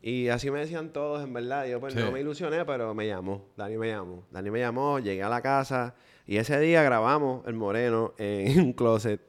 [0.02, 1.66] Y así me decían todos, en verdad.
[1.68, 2.00] Yo pues Sí.
[2.00, 3.46] no me ilusioné, pero me llamó.
[3.56, 4.26] Dani me llamó.
[4.32, 5.96] Dani me llamó, llegué a la casa.
[6.26, 9.22] Y ese día grabamos El Moreno en un closet.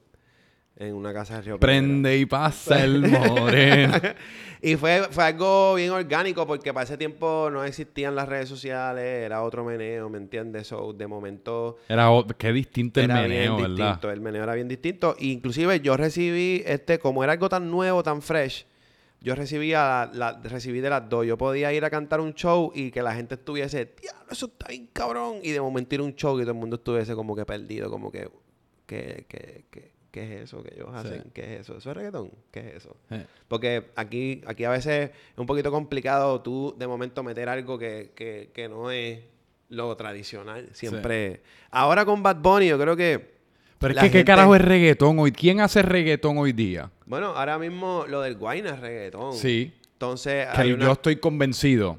[0.83, 1.66] En una casa de Río Piedra.
[1.79, 3.95] Prende y pasa el moreno.
[4.61, 9.05] Y fue, fue algo bien orgánico porque para ese tiempo no existían las redes sociales,
[9.05, 10.66] era otro meneo, ¿me entiendes?
[10.68, 13.87] So, de momento Era qué distinto el era meneo, bien ¿verdad?
[13.92, 15.14] distinto, el meneo era bien distinto.
[15.21, 18.66] Inclusive yo recibí, este, como era algo tan nuevo, tan fresh,
[19.21, 21.25] yo recibía la, la- recibí de las dos.
[21.27, 24.66] Yo podía ir a cantar un show y que la gente estuviese, diablo, eso está
[24.68, 25.37] bien cabrón.
[25.45, 27.88] Y de momento ir a un show y todo el mundo estuviese como que perdido,
[27.90, 28.29] como que,
[28.87, 31.25] ¿qué, qué, qué, qué es eso que ellos hacen?
[31.35, 31.77] ¿Qué es eso?
[31.77, 32.31] ¿Eso es reggaetón?
[32.53, 32.96] ¿Qué es eso?
[33.48, 38.12] Porque aquí, aquí a veces es un poquito complicado tú de momento meter algo que,
[38.14, 39.18] que, que no es
[39.70, 40.68] lo tradicional.
[40.72, 41.40] Siempre.
[41.72, 43.33] Ahora con Bad Bunny, yo creo que.
[43.79, 45.33] Pero es que, ¿qué carajo es reggaetón hoy?
[45.33, 46.90] ¿Quién hace reggaetón hoy día?
[47.07, 49.33] Bueno, ahora mismo lo del Guayna es reggaetón.
[49.33, 49.72] Sí.
[49.94, 51.98] Entonces, Que hay el- una- yo estoy convencido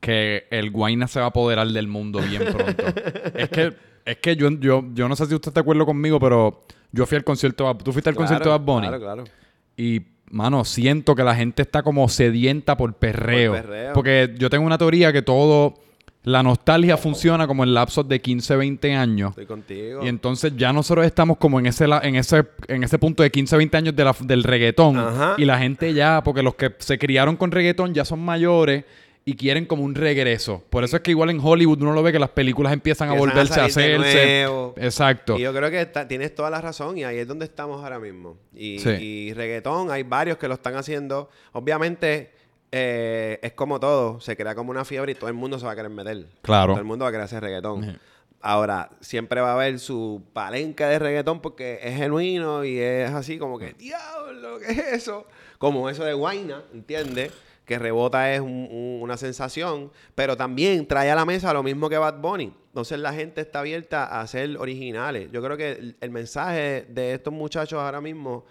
[0.00, 2.84] que el Guayna se va a apoderar del mundo bien pronto.
[3.34, 3.72] es que,
[4.04, 7.06] es que yo, yo, yo no sé si usted está de acuerdo conmigo, pero yo
[7.06, 7.64] fui al concierto.
[7.64, 8.86] de Bad- Tú fuiste al Claro, concierto de Bad Bunny.
[8.88, 9.24] Claro, claro.
[9.76, 13.52] Y, mano, siento que la gente está como sedienta por perreo.
[13.52, 13.92] Por perreo.
[13.94, 15.74] Porque yo tengo una teoría que todo.
[16.24, 19.30] La nostalgia funciona como en lapsos de 15, 20 años.
[19.30, 20.04] Estoy contigo.
[20.04, 23.56] Y entonces ya nosotros estamos como en ese, en ese, en ese punto de 15,
[23.56, 24.98] 20 años de la- del reggaetón.
[24.98, 25.34] Ajá.
[25.36, 28.84] Y la gente ya, porque los que se criaron con reggaetón ya son mayores
[29.24, 30.64] y quieren como un regreso.
[30.68, 33.12] Por eso es que igual en Hollywood uno lo ve que las películas empiezan a
[33.12, 34.44] Empiezan a volverse a, de hacerse.
[34.84, 35.38] Exacto.
[35.38, 37.98] Y yo creo que está- tienes toda la razón y ahí es donde estamos ahora
[38.00, 38.36] mismo.
[38.54, 38.90] Y, Sí.
[38.90, 41.30] y reggaetón, hay varios que lo están haciendo.
[41.52, 42.32] Obviamente,
[42.72, 45.72] eh, es como todo, se crea como una fiebre y todo el mundo se va
[45.72, 46.26] a querer meter.
[46.42, 46.72] Claro.
[46.72, 47.98] Todo el mundo va a querer hacer reggaetón.
[48.44, 53.38] Ahora, siempre va a haber su palenca de reggaetón porque es genuino y es así
[53.38, 55.28] como que, diablo, ¿qué es eso?
[55.58, 57.30] Como eso de Guaina, ¿entiendes?
[57.64, 61.88] Que rebota es un- un- una sensación, pero también trae a la mesa lo mismo
[61.88, 62.52] que Bad Bunny.
[62.68, 65.30] Entonces la gente está abierta a ser originales.
[65.32, 68.44] Yo creo que el, el mensaje de estos muchachos ahora mismo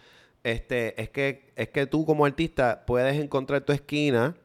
[0.43, 4.36] este, es, que, es que tú como artista puedes encontrar tu esquina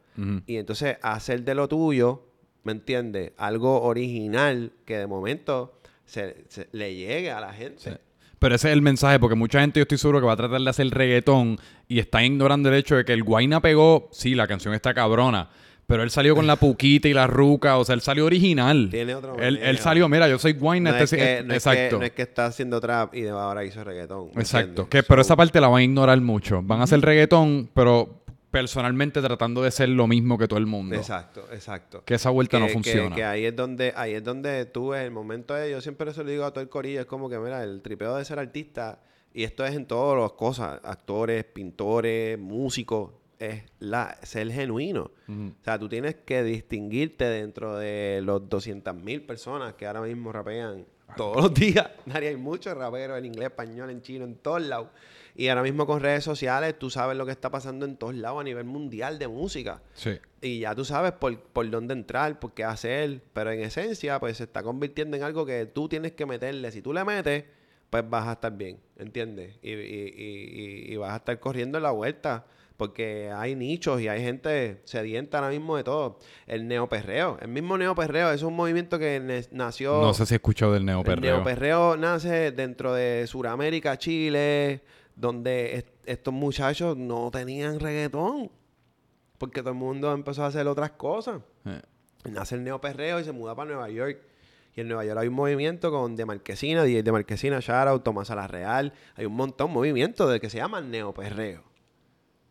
[0.47, 2.23] y entonces hacer de lo tuyo,
[2.63, 3.33] ¿me entiendes?
[3.37, 7.91] Algo original que de momento se, se- le llegue a la gente.
[7.91, 7.97] Sí.
[8.39, 10.61] Pero ese es el mensaje, porque mucha gente yo estoy seguro que va a tratar
[10.61, 14.47] de hacer reggaetón y está ignorando el hecho de que el Guayna pegó, sí, la
[14.47, 15.49] canción está cabrona,
[15.87, 18.89] pero él salió con la puquita y la ruca, o sea, él salió original.
[18.91, 21.53] Tiene otro Él, él salió, mira, yo soy Guayna, No, este es sí- que, no
[21.55, 21.97] es que- exacto.
[21.99, 24.29] no es que está haciendo trap y de ahora hizo reggaetón.
[24.35, 24.87] ¿me Exacto.
[24.87, 26.61] Que, pero esa parte la van a ignorar mucho.
[26.61, 28.21] Van a hacer reggaetón, pero
[28.57, 30.95] personalmente tratando de ser lo mismo que todo el mundo.
[30.95, 32.03] Exacto, exacto.
[32.03, 33.15] Que esa vuelta no Que- funciona.
[33.15, 36.23] Que, ahí es donde, ahí es donde tú ves el momento de, yo siempre se
[36.23, 38.99] lo digo a todo el corillo, es como que, mira, el tripeo de ser artista,
[39.31, 45.11] y esto es en todas las cosas, actores, pintores, músicos, es la, ser genuino.
[45.29, 50.31] O sea, tú tienes que distinguirte dentro de los 200 mil personas que ahora mismo
[50.31, 51.87] rapean todos los días.
[52.07, 54.87] Nadie hay muchos raperos en inglés, español, en chino, en todos lados.
[55.39, 58.41] Y ahora mismo con redes sociales, tú sabes lo que está pasando en todos lados
[58.41, 59.83] a nivel mundial de música.
[59.93, 60.17] Sí.
[60.41, 63.21] Y ya tú sabes por, por dónde entrar, por qué hacer.
[63.33, 66.71] Pero en esencia, pues se está convirtiendo en algo que tú tienes que meterle.
[66.71, 67.43] Si tú le metes,
[67.91, 69.55] pues vas a estar bien, ¿entiendes?
[69.61, 72.45] Y, y- y- y- vas a estar corriendo en la vuelta.
[72.75, 76.19] Porque hay nichos y hay gente sedienta ahora mismo de todo.
[76.45, 79.99] El neoperreo, el mismo neoperreo, es un movimiento que nació...
[79.99, 81.35] No sé si he escuchado del El neoperreo.
[81.37, 84.81] neoperreo nace dentro de Sudamérica, Chile,
[85.17, 88.49] donde est- estos muchachos no tenían reggaetón.
[89.37, 91.41] Porque todo el mundo empezó a hacer otras cosas.
[91.65, 91.81] Eh.
[92.31, 94.19] Nace el neoperreo y se muda para Nueva York.
[94.75, 98.29] Y en Nueva York hay un movimiento con De Marquesina, DJ De Marquesina, Shoutout, Tomás
[98.29, 98.93] Real.
[99.15, 101.63] Hay un montón de movimientos de que se llaman neoperreo.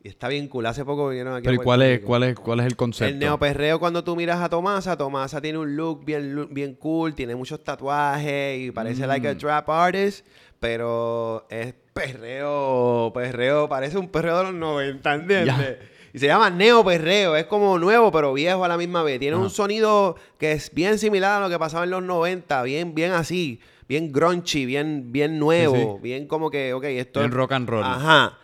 [0.02, 0.66] Y está bien cool.
[0.66, 2.76] Hace poco vinieron aquí a Pero ¿y Puerto cuál es, cuál, es, cuál es el
[2.76, 3.12] concepto?
[3.12, 7.34] El neoperreo, cuando tú miras a Tomasa, Tomasa tiene un look bien, bien cool, tiene
[7.34, 9.38] muchos tatuajes y parece like a Mm.
[9.38, 10.24] trap artist,
[10.60, 15.78] pero es perreo, perreo, parece un perreo de los 90, ¿entiendes?
[16.12, 19.18] Y se llama neoperreo, es como nuevo pero viejo a la misma vez.
[19.18, 22.94] Tiene un sonido que es bien similar a lo que pasaba en los 90, bien,
[22.94, 26.02] bien así, bien grunchy, bien, bien nuevo, sí.
[26.02, 27.84] bien como que, ok, esto Bien es- rock and roll.
[27.84, 28.38] Ajá.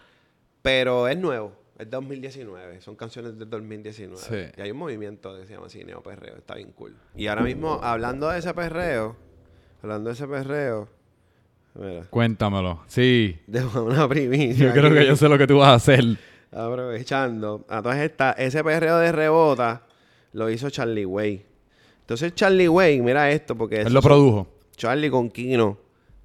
[0.60, 1.52] Pero es nuevo.
[1.78, 2.80] Es 2019.
[2.80, 4.22] Son canciones del 2019.
[4.22, 4.52] Sí.
[4.56, 6.36] Y hay un movimiento que se llama así, neoperreo.
[6.36, 6.94] Está bien cool.
[7.16, 9.16] Y ahora mismo, hablando de ese perreo,
[9.82, 10.88] hablando de ese perreo,
[11.74, 12.82] mira, Cuéntamelo.
[12.86, 13.38] Sí.
[13.46, 14.66] dejo una primicia.
[14.66, 16.04] Yo creo que yo sé lo que tú vas a hacer.
[16.52, 17.64] Aprovechando.
[17.68, 19.82] A todas estas, ese perreo de rebota
[20.32, 21.46] lo hizo Charlie Way.
[22.00, 24.48] Entonces Charlie Way, mira esto, porque Él lo produjo.
[24.76, 25.78] Charlie con Kino.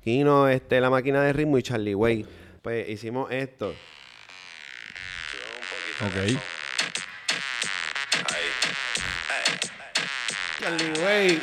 [0.04, 2.26] Kino, este, la máquina de ritmo y Charlie Way.
[2.62, 3.74] Pues hicimos esto.
[6.02, 6.38] Ok.
[10.62, 11.42] Charlie Way.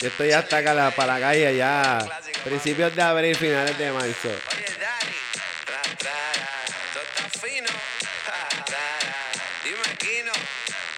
[0.00, 1.98] Y esto ya está acá la- para la calle ya.
[2.44, 4.28] Principios de abril, finales de marzo.
[4.28, 5.16] Oye, Dani,
[5.64, 6.18] tra, tra,
[6.92, 7.68] todo está fino.
[8.26, 8.86] Ja, tra,
[9.62, 10.32] dime, Kino.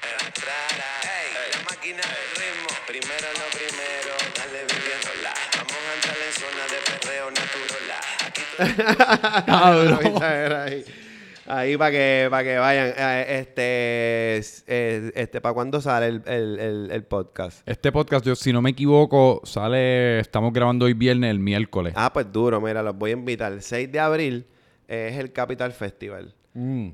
[0.00, 0.58] Tra, tra,
[1.02, 2.68] ey, la máquina del ritmo.
[2.86, 5.34] Primero lo primero, dale viviendo la.
[5.58, 8.00] Vamos a entrar en zona de perreo natural.
[8.26, 8.42] Aquí
[9.46, 11.03] Cabrón.
[11.46, 12.92] Ahí para que, para que vayan.
[12.96, 17.66] Eh, Este, eh, este, ¿para cuándo sale el, el, el, el podcast?
[17.68, 20.20] Este podcast, yo, si no me equivoco, sale.
[20.20, 21.94] Estamos grabando hoy viernes, el miércoles.
[21.96, 23.52] Ah, pues duro, mira, los voy a invitar.
[23.52, 24.46] El 6 de abril
[24.88, 26.34] es el Capital Festival.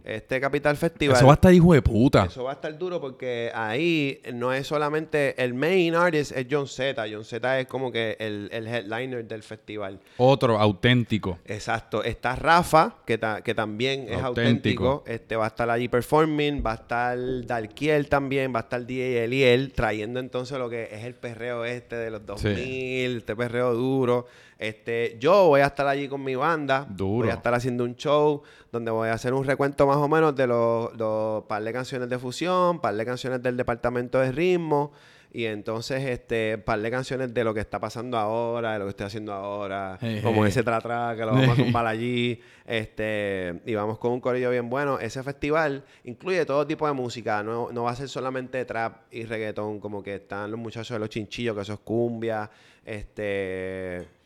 [0.04, 1.14] Este Capital Festival.
[1.14, 1.18] Mm.
[1.18, 2.24] Eso va a estar hijo de puta.
[2.24, 6.66] Eso va a estar duro porque ahí no es solamente el main artist, es John
[6.66, 7.04] Z.
[7.12, 10.00] John Z es como que el, el headliner del festival.
[10.16, 11.38] Otro auténtico.
[11.44, 12.02] Exacto.
[12.02, 14.86] Está Rafa, que, ta- que también es Auténtico.
[14.88, 15.04] auténtico.
[15.06, 19.24] Este va a estar allí performing, va a estar Dalkiel también, va a estar DJ
[19.24, 24.26] Eliel, trayendo entonces lo que es el perreo este de los 2000, este perreo duro.
[24.60, 26.86] Este, yo voy a estar allí con mi banda.
[26.86, 27.24] Duro.
[27.24, 30.36] Voy a estar haciendo un show donde voy a hacer un recuento más o menos
[30.36, 34.92] de los, los par de canciones de fusión, par de canciones del departamento de ritmo.
[35.32, 38.90] Y entonces, este, par de canciones de lo que está pasando ahora, de lo que
[38.90, 42.38] estoy haciendo ahora, como ese tra tra que lo vamos a tumbar allí.
[42.66, 44.98] Este, y vamos con un corillo bien bueno.
[44.98, 47.42] Ese festival incluye todo tipo de música.
[47.42, 50.98] No, no va a ser solamente trap y reggaetón, como que están los muchachos de
[50.98, 52.50] los chinchillos, que eso es cumbia.
[52.84, 54.19] Este,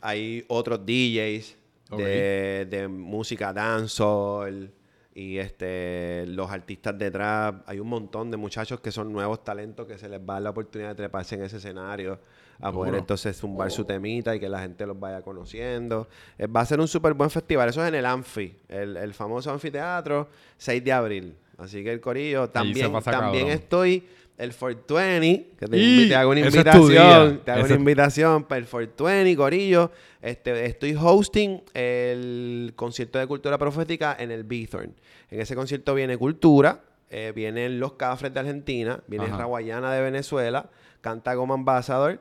[0.00, 1.56] hay otros DJs
[1.96, 4.70] de, de música dancehall
[5.14, 7.68] y este los artistas de trap.
[7.68, 10.42] Hay un montón de muchachos que son nuevos talentos que se les va a dar
[10.42, 12.20] la oportunidad de treparse en ese escenario
[12.60, 12.98] a poder Duro.
[12.98, 16.08] entonces zumbar su temita y que la gente los vaya conociendo.
[16.38, 17.68] Eh, va a ser un súper buen festival.
[17.68, 21.36] Eso es en el Anfi, el, el famoso anfiteatro, 6 de abril.
[21.56, 23.48] Así que el corillo también, también cabrón.
[23.48, 24.04] estoy
[24.38, 28.58] el 420, que te, Y invi- te hago una invitación, te hago una invitación para
[28.60, 29.90] el 420, Corillo.
[30.22, 34.94] Este, estoy hosting el concierto de cultura profética en el Bithorn.
[35.30, 39.38] En ese concierto viene Cultura, eh, vienen Los Cafres de Argentina, viene Ajá.
[39.38, 40.70] Raguayana de Venezuela,
[41.00, 42.20] canta Goma Ambassador,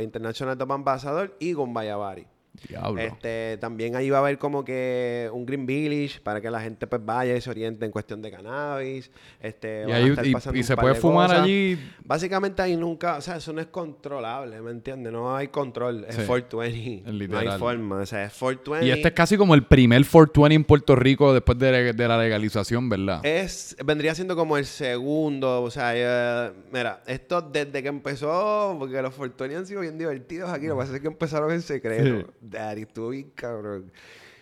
[0.00, 2.26] International Top Ambassador y Gombayabari.
[2.68, 3.00] Diablo.
[3.00, 6.86] Este, también ahí va a haber como que un Green Village para que la gente
[6.86, 9.10] pues vaya y se oriente en cuestión de cannabis.
[9.40, 10.14] Este, y, ahí-
[10.62, 11.44] se puede de fumar cosas.
[11.44, 11.78] allí.
[12.04, 15.12] Básicamente ahí nunca, o sea, eso no es controlable, ¿me entiendes?
[15.12, 16.22] No hay control, es Sí.
[16.26, 17.24] 420.
[17.24, 18.86] Es No hay forma, o sea, es 420.
[18.86, 22.18] Y este es casi como el primer 420 en Puerto Rico después de, de la
[22.18, 23.24] legalización, ¿verdad?
[23.24, 29.00] Es, vendría siendo como el segundo, o sea, eh, mira, esto desde que empezó, porque
[29.02, 32.30] los 420 han sido bien divertidos aquí, lo que pasa es que empezaron en secreto.
[32.42, 33.92] Daddy, estuvo bien cabrón.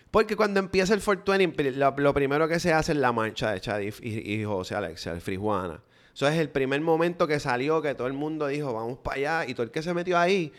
[0.09, 3.61] Porque cuando empieza el 420, lo, lo primero que se hace es la marcha de
[3.61, 5.81] Chad y José Alexia, el Frijuana.
[6.13, 9.49] Eso es el primer momento que salió, que todo el mundo dijo, vamos para allá,
[9.49, 10.51] y todo el que se metió ahí,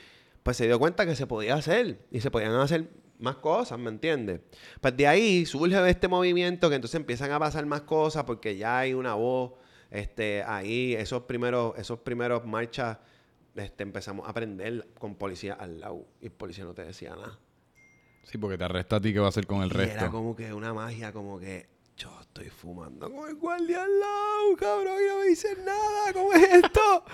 [0.42, 3.90] pues se dio cuenta que se podía hacer, y se podían hacer más cosas, ¿me
[3.90, 4.40] entiendes?
[4.80, 8.78] Pues de ahí surge este movimiento que entonces empiezan a pasar más cosas porque ya
[8.80, 9.52] hay una voz,
[9.90, 12.98] este, ahí, esos primeros, esos primeros marchas,
[13.54, 17.38] este, empezamos a aprender con policía al lado, y el policía no te decía nada.
[18.24, 19.98] Sí, porque te arresta a ti, ¿qué va a hacer con el Y resto?
[19.98, 24.56] Era como que una magia, como que yo estoy fumando con el guardia al lado,
[24.58, 27.04] cabrón, y no me dicen nada, ¿cómo es esto?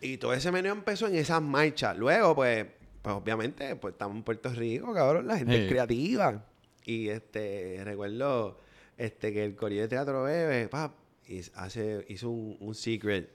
[0.00, 1.96] y todo ese meneo empezó en esas marchas.
[1.96, 2.66] Luego, pues,
[3.02, 6.44] pues obviamente, pues estamos en Puerto Rico, cabrón, la gente es creativa.
[6.84, 8.58] Y este, recuerdo
[8.96, 10.92] este, que el Corillo de Teatro Bebe, pap,
[11.26, 13.30] y hace, hizo un, un secret.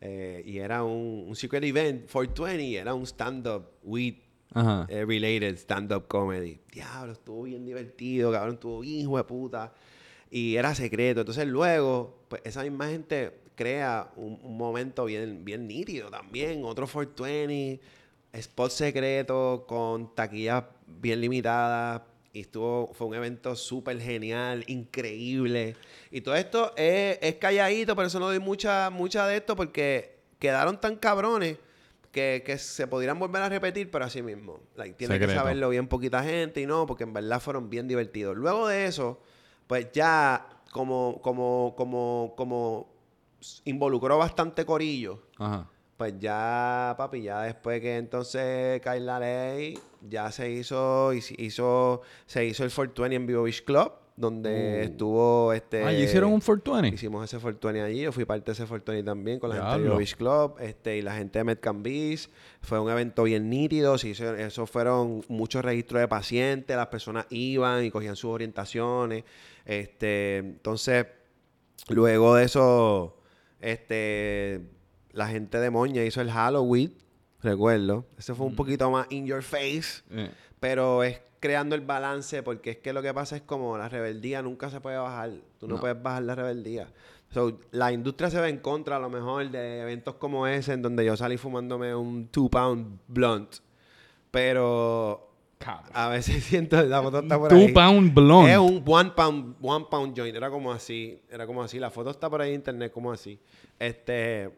[0.00, 4.14] Eh, y era un, un secret event, 420, era un stand-up weed
[4.54, 4.86] Ajá.
[4.88, 6.60] eh, related stand-up comedy.
[6.72, 9.72] Diablo, estuvo bien divertido, cabrón, estuvo hijo de puta.
[10.30, 11.20] Y era secreto.
[11.20, 16.64] Entonces luego, pues esa misma gente crea un, un momento bien, bien nítido también.
[16.64, 17.80] Otro 420,
[18.34, 22.02] spot secreto con taquillas bien limitadas.
[22.32, 25.76] Y estuvo, fue un evento súper genial, increíble.
[26.10, 30.18] Y todo esto es, es calladito, pero eso no doy mucha, mucha de esto porque
[30.38, 31.56] quedaron tan cabrones
[32.12, 34.60] que, que se podrían volver a repetir, pero así mismo.
[34.76, 38.36] Like, tiene que saberlo bien poquita gente y no, porque en verdad fueron bien divertidos.
[38.36, 39.20] Luego de eso,
[39.66, 42.88] pues ya como, como, como, como
[43.64, 45.68] involucró bastante corillo, Ajá.
[45.96, 52.44] pues ya, papi, ya después que entonces cae la ley, ya se hizo, hizo, se
[52.46, 55.84] hizo el 420 en Vivo Beach Club, donde estuvo este...
[55.84, 56.94] Ah, ¿y hicieron un 420?
[56.96, 59.78] Hicimos ese Fortuny allí, yo fui parte de ese Fortuny también con la gente de
[59.82, 59.96] Diablo.
[59.98, 62.28] Beach Club este, y la gente de Metcalf Beach.
[62.62, 67.26] Fue un evento bien nítido, se hizo- eso fueron muchos registros de pacientes, las personas
[67.30, 69.22] iban y cogían sus orientaciones.
[69.64, 71.06] Este, entonces,
[71.88, 73.16] luego de eso,
[73.60, 74.62] este,
[75.12, 76.92] la gente de Moña hizo el Halloween,
[77.42, 78.06] recuerdo.
[78.18, 80.02] Ese fue un poquito más in your face.
[80.10, 83.88] Eh, Pero es creando el balance, porque es que lo que pasa es como la
[83.88, 85.30] rebeldía nunca se puede bajar.
[85.58, 85.80] Tú no, No.
[85.80, 86.88] puedes bajar la rebeldía.
[87.30, 90.82] So, la industria se ve en contra, a lo mejor, de eventos como ese, en
[90.82, 93.56] donde yo salí fumándome un two pound blunt.
[94.30, 95.90] Pero Cabrón.
[95.94, 97.72] a veces siento, la foto está por Two ahí.
[97.72, 98.52] pound blonde.
[98.52, 100.34] Es un one pound, one pound joint.
[100.36, 101.20] Era como así.
[101.30, 101.78] Era como así.
[101.78, 103.38] La foto está por ahí en internet como así.
[103.78, 104.50] Este.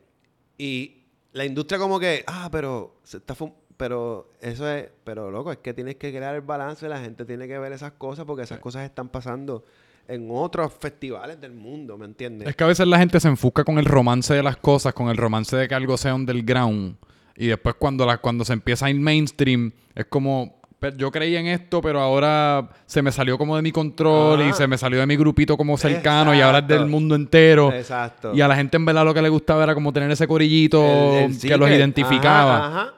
[0.59, 1.00] Y
[1.33, 3.35] la industria como que, ah, pero se está
[3.77, 7.49] pero eso es, pero loco, es que tienes que crear el balance, la gente tiene
[7.49, 9.65] que ver esas cosas porque esas cosas están pasando
[10.07, 12.47] en otros festivales del mundo, ¿me entiendes?
[12.49, 15.09] Es que a veces la gente se enfoca con el romance de las cosas, con
[15.09, 16.97] el romance de que algo sea underground.
[17.37, 20.60] Y después cuando, la, cuando se empieza a ir mainstream, es como, "Pe-
[20.97, 24.67] yo creí en esto, pero ahora se me salió como de mi control y se
[24.67, 27.73] me salió de mi grupito como cercano y ahora es del mundo entero.
[27.73, 28.33] Exacto.
[28.35, 30.83] Y a la gente en verdad lo que le gustaba era como tener ese corillito
[30.85, 32.57] El- el que los identificaba.
[32.67, 32.95] Ajá, ajá.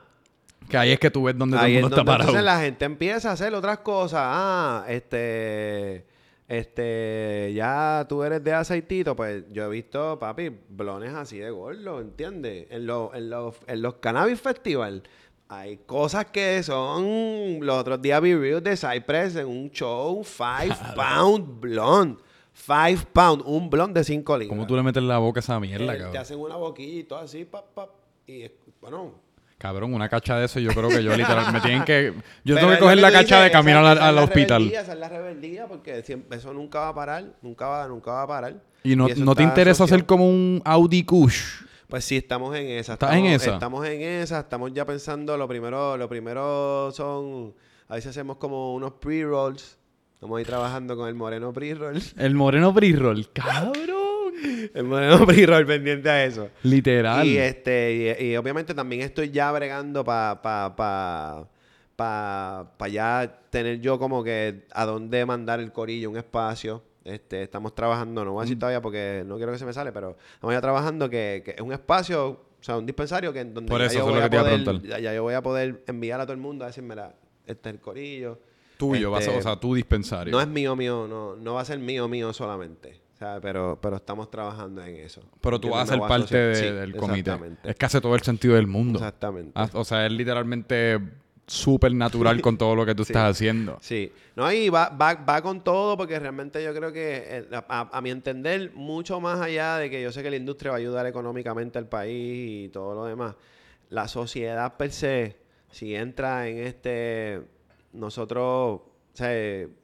[0.69, 2.31] Que ahí es que tú ves donde todo Ahí el es mundo está parado.
[2.31, 4.21] entonces la gente empieza a hacer otras cosas.
[4.25, 6.07] Ah, este,
[6.49, 12.01] este, ya tú eres de aceitito, pues yo he visto, papi, blones así de gordo,
[12.01, 12.67] ¿entiendes?
[12.71, 15.03] En los, en los, en los cannabis festival
[15.49, 20.75] hay cosas que son, los otros días vi reviews de Cypress en un show, five
[20.97, 22.17] pound blonde,
[22.53, 24.49] five pound, un blonde de 5 libras.
[24.57, 26.17] ¿Cómo tú le metes la boca a esa mierda, Eh, Te cabrón?
[26.17, 27.91] hacen una boquilla y todo así, pap, pap,
[28.27, 28.51] y
[28.81, 29.13] bueno...
[29.59, 32.13] Cabrón, una cacha de eso yo creo que yo literal me tienen que...
[32.45, 34.23] Yo Pero tengo que coger la cacha de caminar esa- al, esa es al la
[34.25, 34.59] hospital.
[34.63, 38.11] rebeldía, Esa es la rebeldía porque siempre- eso nunca va a parar, nunca va, nunca
[38.11, 38.61] va a parar.
[38.83, 39.99] Y no, no te interesa asociado.
[39.99, 41.63] hacer como un Audi Kush.
[41.93, 42.95] Pues sí, estamos en esa.
[42.95, 43.53] ¿Estás estamos, en esa?
[43.53, 47.55] Estamos en esa, estamos ya pensando, lo primero, lo primero son,
[47.87, 49.77] a veces hacemos como unos pre-rolls.
[50.15, 52.01] Estamos ahí trabajando con el Moreno pre-roll.
[52.17, 53.31] El moreno pre-roll.
[53.35, 54.33] Cabrón.
[54.75, 56.49] el Moreno pre-roll pendiente a eso.
[56.63, 57.27] Literal.
[57.27, 61.47] Y este, y, y obviamente también estoy ya bregando para pa, pa,
[61.95, 66.83] pa, pa ya tener yo como que a dónde mandar el corillo, un espacio.
[67.05, 68.47] Este, estamos trabajando, no voy a Mm.
[68.47, 71.51] decir todavía porque no quiero que se me sale, pero estamos ya trabajando que, que
[71.53, 74.15] es un espacio, o sea, un dispensario que en donde Por ya eso, yo voy
[74.21, 76.69] lo a poder- ya, ya yo voy a poder enviar a todo el mundo a
[76.69, 77.15] decir, mira,
[77.47, 78.39] este es el corillo.
[78.77, 80.33] Tuyo, vas a- Este, o sea, tu dispensario.
[80.33, 83.01] No es mío, mío, no, no va a ser mío, mío solamente.
[83.41, 85.23] Pero, pero estamos trabajando en eso.
[85.41, 86.49] Pero tú vas a ser parte asociar.
[86.49, 87.21] de- Sí, del comité.
[87.31, 87.71] exactamente.
[87.71, 88.99] Es que hace todo el sentido del mundo.
[88.99, 89.61] Exactamente.
[89.75, 90.99] O sea, es literalmente
[91.47, 93.13] súper natural con todo lo que tú Sí.
[93.13, 93.79] estás haciendo.
[93.81, 94.13] Sí.
[94.37, 98.11] No, y va, va, va con todo porque realmente yo creo que, eh, a, mi
[98.11, 101.79] entender, mucho más allá de que yo sé que la industria va a ayudar económicamente
[101.79, 103.35] al país y todo lo demás,
[103.91, 105.37] la sociedad per se,
[105.71, 107.43] si entra en este,
[107.93, 109.29] nosotros, o sea,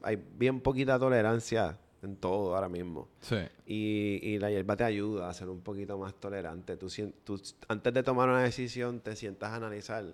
[0.02, 3.08] hay bien poquita tolerancia en todo ahora mismo.
[3.20, 3.36] Sí.
[3.66, 6.76] Y, y la hierba te ayuda a ser un poquito más tolerante.
[6.76, 6.88] Tú,
[7.24, 10.04] tú, antes de tomar una decisión, te sientas a analizar,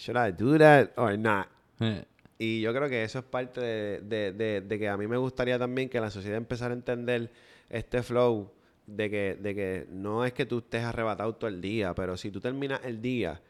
[0.00, 1.46] ¿should I do that or not?
[1.80, 2.04] Eh,
[2.38, 5.18] Y yo creo que eso es parte de, de- de- de que a mí me
[5.18, 7.30] gustaría también que la sociedad empezara a entender
[7.68, 8.50] este flow
[8.86, 12.30] de que, de que no es que tú estés arrebatado todo el día, pero si
[12.30, 13.40] tú terminas el día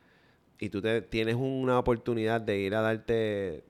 [0.59, 3.63] y tú te, tienes una oportunidad de ir a darte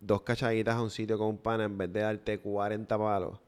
[0.00, 3.38] dos cachaditas a un sitio con un pana en vez de darte 40 palos,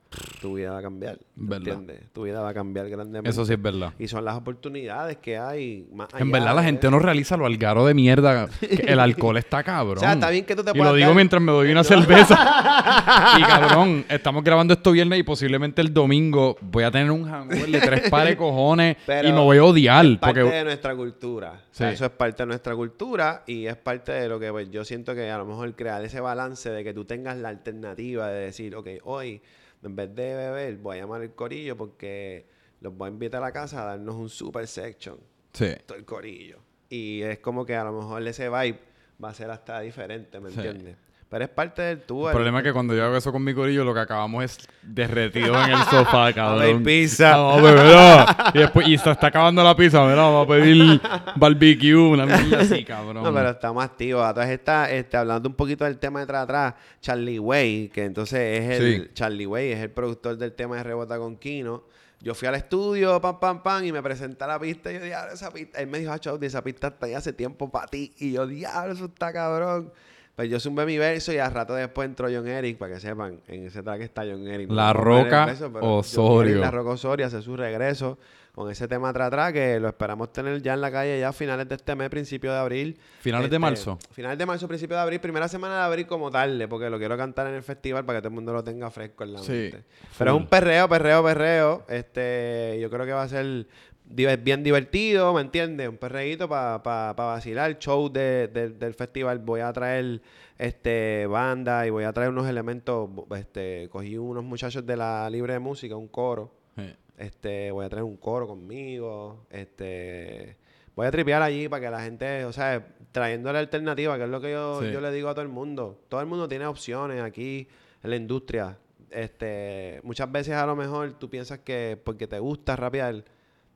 [0.40, 1.18] tu vida va a cambiar.
[1.38, 2.00] ¿Entiendes?
[2.12, 3.28] Tu vida va a cambiar grandemente.
[3.30, 3.92] Eso sí es verdad.
[3.98, 7.46] Y son las oportunidades que hay más En verdad la de- gente no realiza lo
[7.46, 8.48] algaro de mierda.
[8.60, 9.96] que el alcohol está cabrón.
[9.98, 11.84] O sea, está bien que tú te Y puedas lo digo mientras me doy una
[11.84, 12.34] cerveza.
[13.38, 17.66] y cabrón, estamos grabando esto viernes y posiblemente el domingo voy a tener un hangover
[17.70, 20.04] de tres pares de cojones Pero y me voy a odiar.
[20.20, 21.52] parte Porque de nuestra cultura.
[21.70, 24.70] O sea, eso es parte de nuestra cultura y es parte de lo que pues,
[24.70, 28.28] yo siento que a lo mejor crear ese balance de que tú tengas la alternativa
[28.28, 29.42] de decir, ok, hoy
[29.86, 32.46] en vez de beber voy a llamar el corillo porque
[32.80, 35.18] los voy a invitar a la casa a darnos un super section.
[35.52, 35.72] Sí.
[35.86, 36.58] Todo el corillo.
[36.90, 38.78] Y es como que a lo mejor ese vibe
[39.22, 40.56] va a ser hasta diferente, ¿me Sí.
[40.56, 40.96] entiendes?
[41.28, 42.28] Pero es parte del tú.
[42.28, 44.58] El problema es que cuando yo hago eso con mi corillo, lo que acabamos es
[44.82, 46.60] derretido en el sofá, cabrón.
[46.60, 47.36] ver pizza.
[47.36, 48.52] Vamos a.
[48.54, 51.00] Y después, y se está acabando la pizza, mira, vamos a pedir
[51.36, 53.24] barbecue, una mierda así, cabrón.
[53.24, 54.28] No, pero estamos activos.
[54.28, 58.62] Entonces está este, hablando un poquito del tema de atrás atrás, Charlie Way, que entonces
[58.62, 59.10] es el Sí.
[59.14, 61.84] Charlie Way, es el productor del tema de Rebota con Kino.
[62.20, 64.90] Yo fui al estudio, pam, pam, pam, y me presenté a la pista.
[64.90, 65.80] Y yo, diablo, esa pista.
[65.80, 68.12] Él me dijo, ah, esa pista está ahí hace tiempo para ti.
[68.18, 69.92] Y yo, diablo, eso está cabrón.
[70.36, 73.40] Pues yo zumbé mi verso y al rato después entró John Eric, para que sepan,
[73.48, 74.70] en ese track está John Eric.
[74.70, 76.50] La No Roca verso, Osorio.
[76.52, 78.18] Eric, La Roca Osorio hace su regreso
[78.54, 81.32] con ese tema atrás atrás que lo esperamos tener ya en la calle ya a
[81.32, 82.98] finales de este mes, principio de abril.
[83.20, 83.98] Finales de Este, marzo.
[84.12, 87.16] Finales de marzo, principio de abril, primera semana de abril como tarde, porque lo quiero
[87.16, 89.52] cantar en el festival para que todo el mundo lo tenga fresco en la Sí,
[89.52, 89.84] mente.
[90.18, 91.84] Pero es un perreo, perreo, perreo.
[91.88, 93.66] Este, yo creo que va a ser
[94.08, 95.88] bien divertido, ¿me entiendes?
[95.88, 97.78] Un perreíto para pa, pa vacilar.
[97.78, 99.38] Show de- de- del festival.
[99.40, 100.20] Voy a traer
[100.58, 103.10] este banda y voy a traer unos elementos.
[103.36, 106.52] Este, cogí unos muchachos de la Libre de Música, un coro.
[106.76, 106.94] Sí.
[107.18, 109.46] Este, voy a traer un coro conmigo.
[109.50, 110.56] Este,
[110.94, 114.30] voy a tripear allí para que la gente, o sea, trayendo la alternativa, que es
[114.30, 114.92] lo que yo, Sí.
[114.92, 116.00] yo le digo a todo el mundo.
[116.08, 117.66] Todo el mundo tiene opciones aquí
[118.02, 118.78] en la industria.
[119.10, 123.24] Este, muchas veces a lo mejor tú piensas que porque te gusta rapear,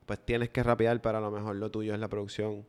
[0.05, 2.65] pues tienes que rapear, pero a lo mejor lo tuyo es la producción.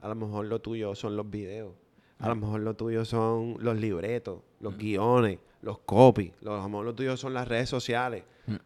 [0.00, 1.74] A lo mejor lo tuyo son los videos.
[2.18, 6.32] A lo mejor lo tuyo son los libretos, los guiones, los copies.
[6.40, 8.24] Lo- A lo mejor lo tuyo son las redes sociales.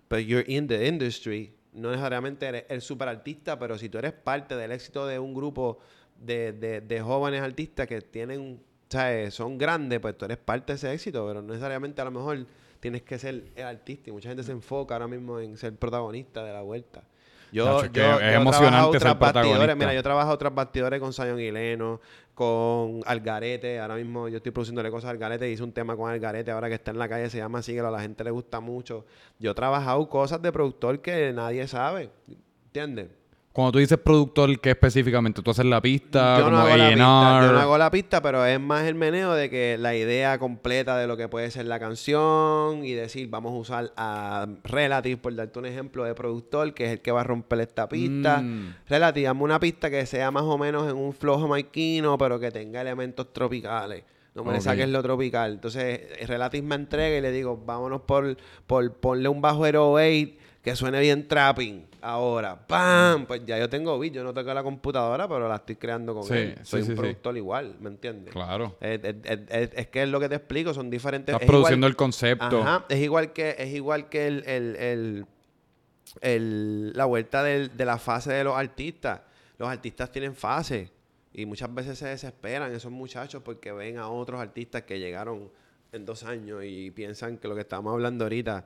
[0.08, 1.52] Pero you're in the industry.
[1.72, 5.34] No necesariamente eres el super artista, pero si tú eres parte del éxito de un
[5.34, 5.78] grupo
[6.18, 9.34] de, de- de jóvenes artistas que tienen, ¿sabes?
[9.34, 12.46] Son grandes, pues tú eres parte de ese éxito, pero no necesariamente a lo mejor
[12.80, 14.08] tienes que ser el artista.
[14.10, 17.04] Y mucha gente se enfoca ahora mismo en ser protagonista de la vuelta.
[17.52, 19.74] Yo, es yo- es yo he trabajado emocionante ser tras protagonista.
[19.76, 22.00] Mira, yo trabajo otras bastidores con Zion Hileno,
[22.34, 23.78] con Algarete.
[23.80, 25.50] Ahora mismo yo estoy produciéndole cosas a Algarete.
[25.50, 27.88] Hice un tema con Algarete ahora que está en la calle, se llama Síguelo.
[27.88, 29.06] A la gente le gusta mucho.
[29.38, 32.10] Yo he trabajado cosas de productor que nadie sabe.
[32.66, 33.08] ¿Entiendes?
[33.56, 35.40] Cuando tú dices productor, ¿qué específicamente?
[35.40, 36.40] ¿Tú haces la pista?
[36.40, 39.32] Yo no, hago la pista, yo no hago la pista, pero es más el meneo
[39.32, 43.52] de que la idea completa de lo que puede ser la canción y decir, vamos
[43.52, 47.22] a usar a Relative, por darte un ejemplo de productor, que es el que va
[47.22, 48.42] a romper esta pista.
[48.42, 48.74] Mm.
[48.90, 52.50] Relative, dame una pista que sea más o menos en un flow jamaiquino, pero que
[52.50, 54.04] tenga elementos tropicales.
[54.34, 55.54] No me le saques lo tropical.
[55.54, 58.36] Entonces, Relative me entrega y le digo, vámonos por,
[58.66, 61.86] por ponle un bajo 08 que suene bien trapping.
[62.08, 63.26] Ahora, ¡pam!
[63.26, 66.22] Pues ya yo tengo beat, yo no toco la computadora, pero la estoy creando con
[66.22, 66.54] Sí, él.
[66.58, 68.32] sí, Soy sí, un productor igual, ¿me entiendes?
[68.32, 68.76] Claro.
[68.80, 71.32] Es, es- es- es- es que es lo que te explico, son diferentes.
[71.34, 72.62] Estás igual- produciendo el concepto.
[72.62, 75.26] Ajá, es igual que, es igual que el, el- el-
[76.20, 79.20] el- la vuelta del- de la fase de los artistas.
[79.58, 80.90] Los artistas tienen fase
[81.32, 85.50] y muchas veces se desesperan esos muchachos porque ven a otros artistas que llegaron
[85.92, 88.64] en dos años y piensan que lo que estamos hablando ahorita,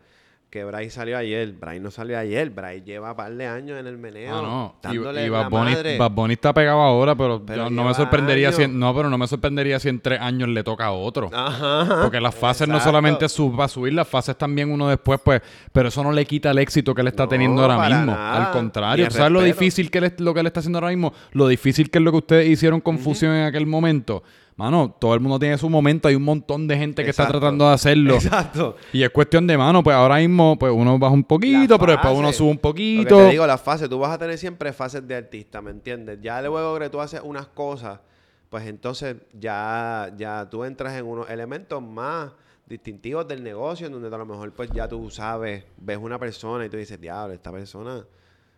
[0.51, 1.53] que Bryce salió ayer.
[1.53, 2.51] Bryce no salió ayer.
[2.51, 4.37] Bryce lleva un par de años en el meneo.
[4.37, 4.75] Ah, no.
[4.91, 5.97] Y, dándole y Bad Bunny, madre.
[5.97, 9.09] Bad Bunny está pegado ahora, pero, Pero yo- no me sorprendería si en- no, pero
[9.09, 11.31] no me sorprendería si en tres años le toca a otro.
[11.33, 12.01] Ajá.
[12.03, 15.41] Porque las fases no solamente su- va a subir, las fases también uno después, pues,
[15.73, 18.07] pero eso no le quita el éxito que él está No, teniendo ahora mismo.
[18.07, 18.47] nada.
[18.47, 20.79] Al contrario, Y el ¿tú ¿sabes lo difícil que él- lo que él está haciendo
[20.79, 21.13] ahora mismo?
[21.33, 24.25] Lo difícil que es lo que ustedes hicieron confusión en aquel momento.
[24.61, 27.67] Mano, todo el mundo tiene su momento, hay un montón de gente que está tratando
[27.67, 28.17] de hacerlo.
[28.17, 28.77] Exacto.
[28.93, 32.15] Y es cuestión de mano, pues ahora mismo, pues uno baja un poquito, pero después
[32.15, 33.17] uno sube un Lo poquito.
[33.17, 36.19] que te digo, las fases, tú vas a tener siempre fases de artista, ¿me entiendes?
[36.21, 38.01] Ya luego que tú haces unas cosas,
[38.51, 42.31] pues entonces ya, ya tú entras en unos elementos más
[42.67, 46.67] distintivos del negocio, en donde a lo mejor pues ya tú sabes, ves una persona
[46.67, 48.05] y tú dices, diablo, esta persona...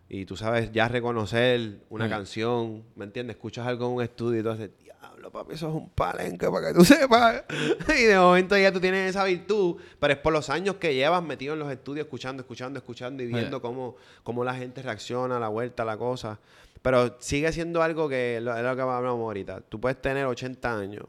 [0.09, 2.11] Y tú sabes ya reconocer una Sí.
[2.11, 3.36] canción, ¿me entiendes?
[3.36, 4.70] Escuchas algo en un estudio y tú haces,
[5.03, 7.44] diablo, papi, eso es un palenque para que tú sepas.
[7.88, 11.22] y de momento ya tú tienes esa virtud, pero es por los años que llevas
[11.22, 15.48] metido en los estudios, escuchando, escuchando, escuchando y viendo cómo, cómo la gente reacciona la
[15.48, 16.38] vuelta, a la cosa.
[16.82, 19.61] Pero sigue siendo algo que es lo que hablamos ahorita.
[19.61, 21.07] Tú puedes tener 80 años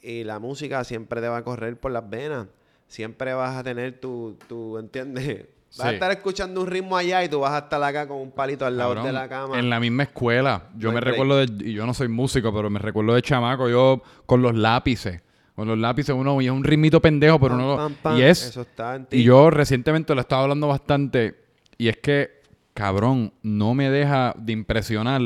[0.00, 2.48] y la música siempre te va a correr por las venas.
[2.86, 5.46] Siempre vas a tener tu, tu ¿entiendes?
[5.78, 8.30] Vas a estar escuchando un ritmo allá y tú vas a estar acá con un
[8.30, 9.58] palito al lado Cabrón, de la cama.
[9.58, 10.64] En la misma escuela.
[10.76, 13.68] Yo No me recuerdo de, y yo no soy músico, pero me recuerdo de chamaco,
[13.68, 15.22] yo con los lápices.
[15.54, 18.18] Con los lápices uno y es un ritmito pendejo, pero Pam, uno lo- pam, pam.
[18.18, 19.18] y es Eso está en ti.
[19.18, 21.36] y yo recientemente lo estaba hablando bastante
[21.78, 22.40] y es que
[22.74, 25.20] cabrón, no me deja de impresionar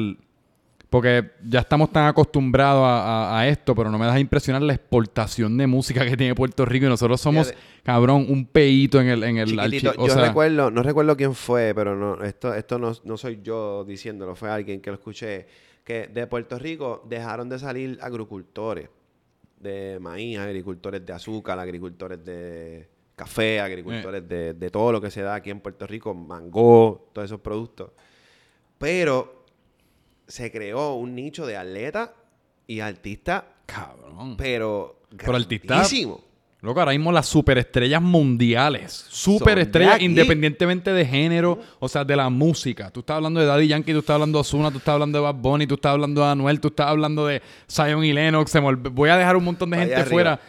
[0.89, 4.63] porque ya estamos tan acostumbrados a, a- a esto, pero no me deja de impresionar
[4.63, 7.65] la exportación de música que tiene Puerto Rico y nosotros somos, Fíjate.
[7.83, 11.17] cabrón, un peito en el en el Chiquitito, archi- o yo sea, recuerdo, no recuerdo
[11.17, 14.95] quién fue, pero no, esto, esto no, no soy yo diciéndolo, fue alguien que lo
[14.95, 15.47] escuché,
[15.85, 18.89] que de Puerto Rico dejaron de salir agricultores
[19.61, 24.27] de maíz, agricultores de azúcar, agricultores de café, agricultores Eh.
[24.27, 27.91] de, de todo lo que se da aquí en Puerto Rico, mango, todos esos productos.
[28.79, 29.36] Pero
[30.27, 32.11] se creó un nicho de atletas
[32.67, 34.37] y artistas, cabrón.
[34.37, 36.21] pero Pero grandísimo.
[36.63, 39.07] Loco, ahora mismo las superestrellas mundiales.
[39.09, 42.91] Superestrellas independientemente de género, o sea, de la música.
[42.91, 45.23] Tú estás hablando de Daddy Yankee, tú estás hablando de Ozuna, tú estás hablando de
[45.23, 48.53] Bad Bunny, tú estás hablando de Anuel, tú estás hablando de Zion y Lennox.
[48.93, 50.13] Voy a dejar un montón de Vaya gente arriba.
[50.13, 50.41] fuera.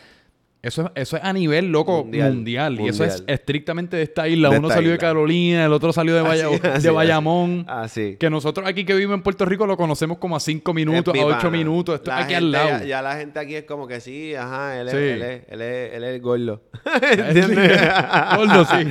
[0.63, 2.33] Eso es, eso es a nivel, loco, mundial.
[2.33, 4.49] Mundial, Y eso es estrictamente de esta isla.
[4.49, 4.97] De Uno esta salió de.
[4.97, 7.63] Carolina, el otro salió de, Vaya- Así, de Bayamón.
[7.69, 8.17] Así.
[8.19, 11.21] Que nosotros aquí que vivimos en Puerto Rico lo conocemos como a cinco minutos, Es
[11.21, 11.49] a mi ocho pana.
[11.57, 11.95] minutos.
[11.95, 12.69] Esto La aquí al lado.
[12.79, 14.97] Ya, ya la gente aquí es como que sí, ajá, él es, Sí.
[14.97, 16.61] él es, él es, él es el gordo.
[18.35, 18.87] Gordo, sí.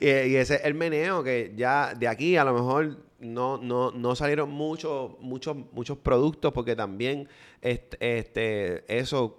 [0.00, 3.90] y, y ese es el meneo que ya de aquí a lo mejor no, no,
[3.90, 7.28] no salieron muchos, muchos, muchos productos porque también
[7.62, 9.36] este, este, eso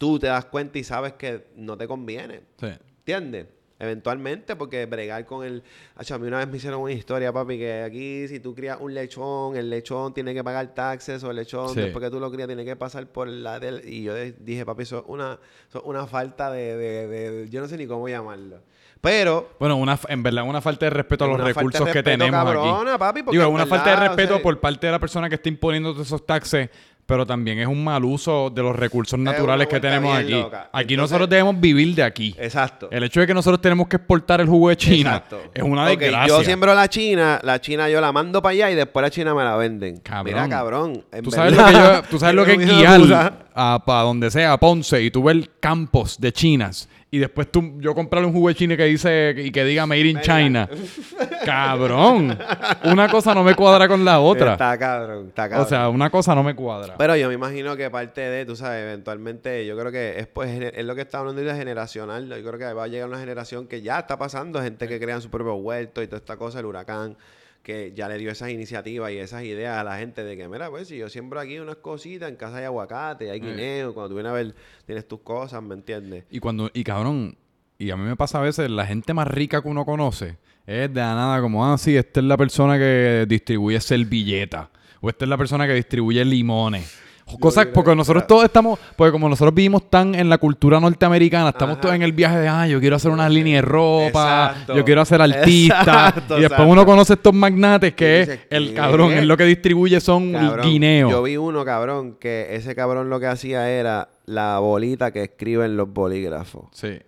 [0.00, 2.40] tú te das cuenta y sabes que no te conviene.
[2.58, 2.68] Sí.
[3.00, 3.48] ¿Entiendes?
[3.78, 5.62] Eventualmente, porque bregar con el...
[5.96, 8.78] Acho, a mí una vez me hicieron una historia, papi, que aquí si tú crías
[8.80, 11.80] un lechón, el lechón tiene que pagar taxes o el lechón, Sí.
[11.80, 13.82] después que tú lo crías, tiene que pasar por la del...
[13.88, 15.38] Y yo dije, papi, eso es una,
[15.68, 18.60] eso es una falta de, de- de- Yo no sé ni cómo llamarlo.
[19.00, 19.48] Pero...
[19.58, 22.98] Bueno, una, en verdad, una falta de respeto a los recursos que tenemos cabrona, aquí.
[22.98, 25.48] papi, Digo, una falta de respeto o sea- por parte de la persona que está
[25.48, 26.68] imponiendo todos esos taxes,
[27.10, 30.30] pero también es un mal uso de los recursos naturales que tenemos aquí.
[30.30, 30.68] loca.
[30.72, 32.36] Aquí Entonces- nosotros debemos vivir de aquí.
[32.38, 32.88] Exacto.
[32.92, 35.40] El hecho de que nosotros tenemos que exportar el jugo de China Exacto.
[35.52, 36.28] es una desgracia.
[36.28, 39.34] yo siembro la China, la China yo la mando para allá y después la China
[39.34, 39.96] me la venden.
[39.98, 40.24] Cabrón.
[40.34, 41.04] Mira, cabrón.
[41.24, 44.58] Tú sabes, lo que yo- tú sabes lo que es guiar para donde sea, a
[44.60, 48.54] Ponce, y tú ves campos de chinas, y después tú, yo comprarle un jugo de
[48.54, 50.20] China que dice y que diga Made in.
[50.20, 50.68] China.
[51.44, 52.38] Cabrón.
[52.84, 54.52] Una cosa no me cuadra con la otra.
[54.52, 55.66] Está cabrón, está cabrón.
[55.66, 56.94] O sea, una cosa no me cuadra.
[56.96, 60.50] Pero yo me imagino que parte de, tú sabes, eventualmente, yo creo que es, pues,
[60.72, 62.28] es lo que está hablando de generacional.
[62.28, 65.20] Yo creo que va a llegar una generación que ya está pasando, gente que crean
[65.20, 67.16] su propio huerto y toda esta cosa, el huracán,
[67.62, 70.70] que ya le dio esas iniciativas y esas ideas a la gente de que, mira,
[70.70, 74.14] pues si yo siembro aquí unas cositas, en casa hay aguacate, hay guineo, cuando tú
[74.14, 74.54] vienes a ver,
[74.86, 76.24] tienes tus cosas, ¿me entiendes?
[76.30, 77.36] Y cuando, y cabrón,
[77.78, 80.92] y a mí me pasa a veces, la gente más rica que uno conoce es
[80.92, 84.68] de la nada como, ah, sí, esta es la persona que distribuye servilletas.
[85.00, 86.98] O esta es la persona que distribuye limones.
[87.38, 91.50] Cosas, porque que- nosotros todos estamos, porque como nosotros vivimos tan en la cultura norteamericana,
[91.50, 91.80] estamos Ajá.
[91.82, 94.74] todos en el viaje de, ah, yo quiero hacer unas líneas de ropa, Exacto.
[94.76, 95.80] yo quiero ser artista.
[95.80, 100.00] Exacto, y después uno conoce estos magnates que es el cabrón, es lo que distribuye
[100.00, 101.10] son Cabrón, guineos.
[101.10, 105.76] Yo vi uno, cabrón, que ese cabrón lo que hacía era la bolita que escriben
[105.76, 106.64] los bolígrafos.
[106.72, 106.98] Sí.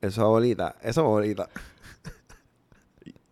[0.00, 1.48] Esa bolita, esa bolita.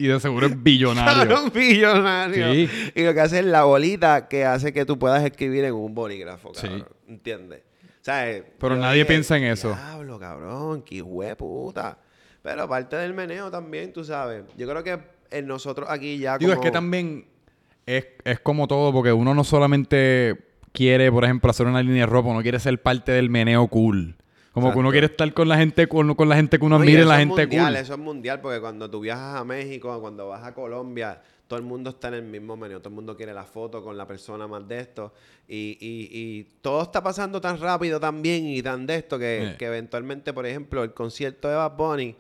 [0.01, 1.13] Y de seguro es billonario.
[1.29, 2.55] Cabrón, billonario.
[2.55, 2.69] Sí.
[2.95, 5.95] Y lo que hace es la bolita que hace que tú puedas escribir en un
[5.95, 6.67] bolígrafo, Sí.
[6.67, 6.89] cabrón.
[7.07, 7.61] ¿Entiendes?
[8.01, 8.45] ¿Sabes?
[8.59, 9.69] Pero Yo nadie piensa en eso.
[9.75, 11.05] Diablo, cabrón, qué
[11.37, 11.99] puta.
[12.43, 14.45] Pero aparte del meneo también, tú sabes.
[14.57, 14.99] Yo creo que
[15.31, 16.63] en nosotros aquí ya Digo, como...
[16.63, 17.27] es que también
[17.85, 20.39] es, es como todo, porque uno no solamente
[20.73, 24.17] quiere, por ejemplo, hacer una línea de ropa, uno quiere ser parte del meneo cool.
[24.53, 26.85] Como que uno quiere estar con la gente, con, con la gente que uno No,
[26.85, 27.77] y eso la es gente mundial, cool.
[27.77, 31.65] Eso es mundial, porque cuando tú viajas a México, cuando vas a Colombia, todo el
[31.65, 32.79] mundo está en el mismo menú.
[32.81, 35.13] Todo el mundo quiere la foto con la persona más de esto.
[35.49, 39.51] Y, y, y todo está pasando tan rápido, tan bien y tan de esto que,
[39.51, 39.57] Eh.
[39.57, 42.17] que eventualmente, por ejemplo, el concierto de Bad Bunny,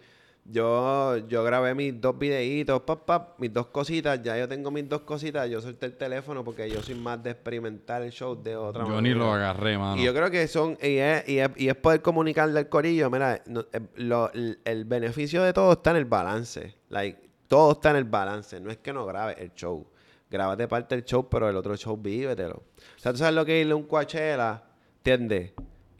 [0.50, 4.20] yo, yo grabé mis dos videitos, pap, pap, mis dos cositas.
[4.22, 5.48] Ya yo tengo mis dos cositas.
[5.48, 8.88] Yo solté el teléfono porque yo soy más de experimentar el show de otra Yo
[8.94, 9.02] manera.
[9.02, 10.00] ni lo agarré, mano.
[10.00, 13.10] Y yo creo que son, y es, y es, y es poder comunicarle al corillo,
[13.10, 16.74] mira, no, eh, lo- el, el beneficio de todo está en el balance.
[16.88, 18.60] Like, todo está en el balance.
[18.60, 19.86] No es que no grabes el show.
[20.30, 22.54] Grábate parte del show, pero el otro show vívetelo.
[22.56, 24.62] O sea, tú sabes lo que es irle a un Coachella,
[24.98, 25.52] ¿entiendes?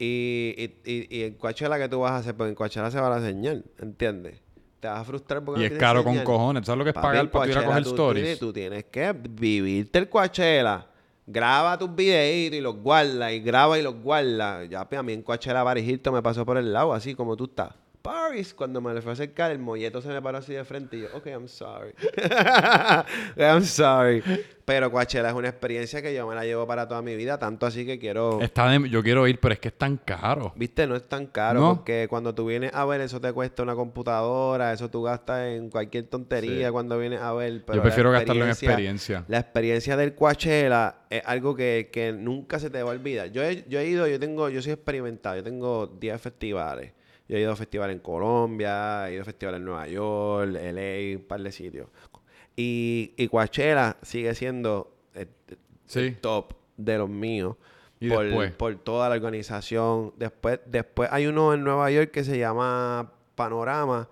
[0.03, 2.99] Y, y, y, y en Coachella que tú vas a hacer, porque en Coachella se
[2.99, 4.41] va la señal, ¿entiendes?
[4.79, 6.65] Te vas a frustrar porque y no es caro con cojones.
[6.65, 8.23] ¿Sabes lo que es Papi, pagar para ir a coger tú stories?
[8.23, 10.87] Tienes, tú tienes que vivirte el Coachella.
[11.27, 13.31] Graba tus videitos y los guarda.
[13.31, 14.65] Y graba y los guarda.
[14.65, 17.37] Ya, pues, a mí en Coachella Paris Hilton me pasó por el lado, así como
[17.37, 17.75] tú estás.
[18.01, 18.53] Paris.
[18.53, 21.01] Cuando me le fui a acercar, el molleto se me paró así de frente y
[21.01, 21.93] yo, ok, I'm sorry.
[23.37, 24.23] I'm sorry.
[24.65, 27.65] Pero Coachella es una experiencia que yo me la llevo para toda mi vida, tanto
[27.65, 28.39] así que quiero...
[28.41, 30.53] Está de- yo quiero ir, pero es que es tan caro.
[30.55, 31.75] Viste, no es tan caro No.
[31.75, 35.69] porque cuando tú vienes a ver eso te cuesta una computadora, eso tú gastas en
[35.69, 36.71] cualquier tontería Sí.
[36.71, 37.63] cuando vienes a ver.
[37.65, 39.25] pero Yo prefiero gastarlo en experiencia.
[39.27, 43.31] La experiencia del Coachella es algo que, que nunca se te va a olvidar.
[43.31, 46.93] Yo he, yo he ido, yo tengo, yo soy experimentado, yo tengo 10 festivales.
[47.31, 51.17] Yo he ido a festivales en Colombia, he ido a festivales en Nueva York, LA,
[51.17, 51.87] un par de sitios.
[52.57, 55.29] Y, y Coachella sigue siendo el,
[55.95, 57.55] el top de los míos.
[58.01, 58.51] ¿Y por, después?
[58.51, 60.13] por toda la organización.
[60.17, 64.09] Después, después hay uno en Nueva York que se llama Panorama,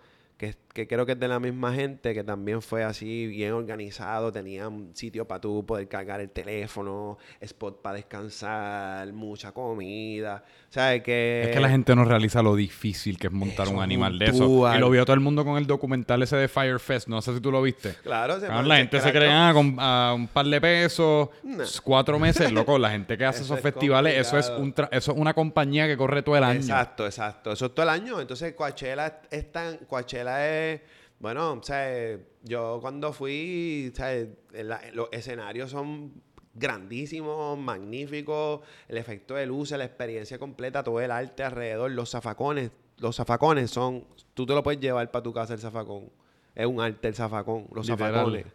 [0.80, 4.32] que, creo que es de la misma gente, que también fue así bien organizado.
[4.32, 10.44] Tenían sitio para tú poder cargar el teléfono, spot para descansar, mucha comida.
[10.70, 11.42] O sea, que...
[11.46, 14.26] Es que la gente no realiza lo difícil que es montar un animal un de
[14.28, 14.76] eso.
[14.76, 17.08] Y lo vio todo el mundo con el documental ese de Firefest.
[17.08, 17.96] No sé si tú lo viste.
[18.04, 21.64] Claro, se man- la gente se cree ah, con a un par de pesos, No.
[21.84, 22.78] cuatro meses, loco.
[22.78, 25.34] La gente que hace Eso esos es festivales, eso es, un tra- eso es una
[25.34, 26.60] compañía que corre todo el año.
[26.60, 27.52] Exacto, exacto.
[27.52, 28.22] Eso es todo el año.
[28.22, 29.78] Entonces, Coachella es tan...
[29.88, 30.69] Coachella es...
[31.20, 33.94] Bueno, o sea, yo cuando fui,
[34.94, 36.14] los escenarios son
[36.54, 42.72] grandísimos, magníficos, el efecto de luces, la experiencia completa, todo el arte alrededor, los zafacones,
[42.98, 46.10] los zafacones son, tú te lo puedes llevar para tu casa el zafacón.
[46.56, 48.46] Es un arte el zafacón, los zafacones.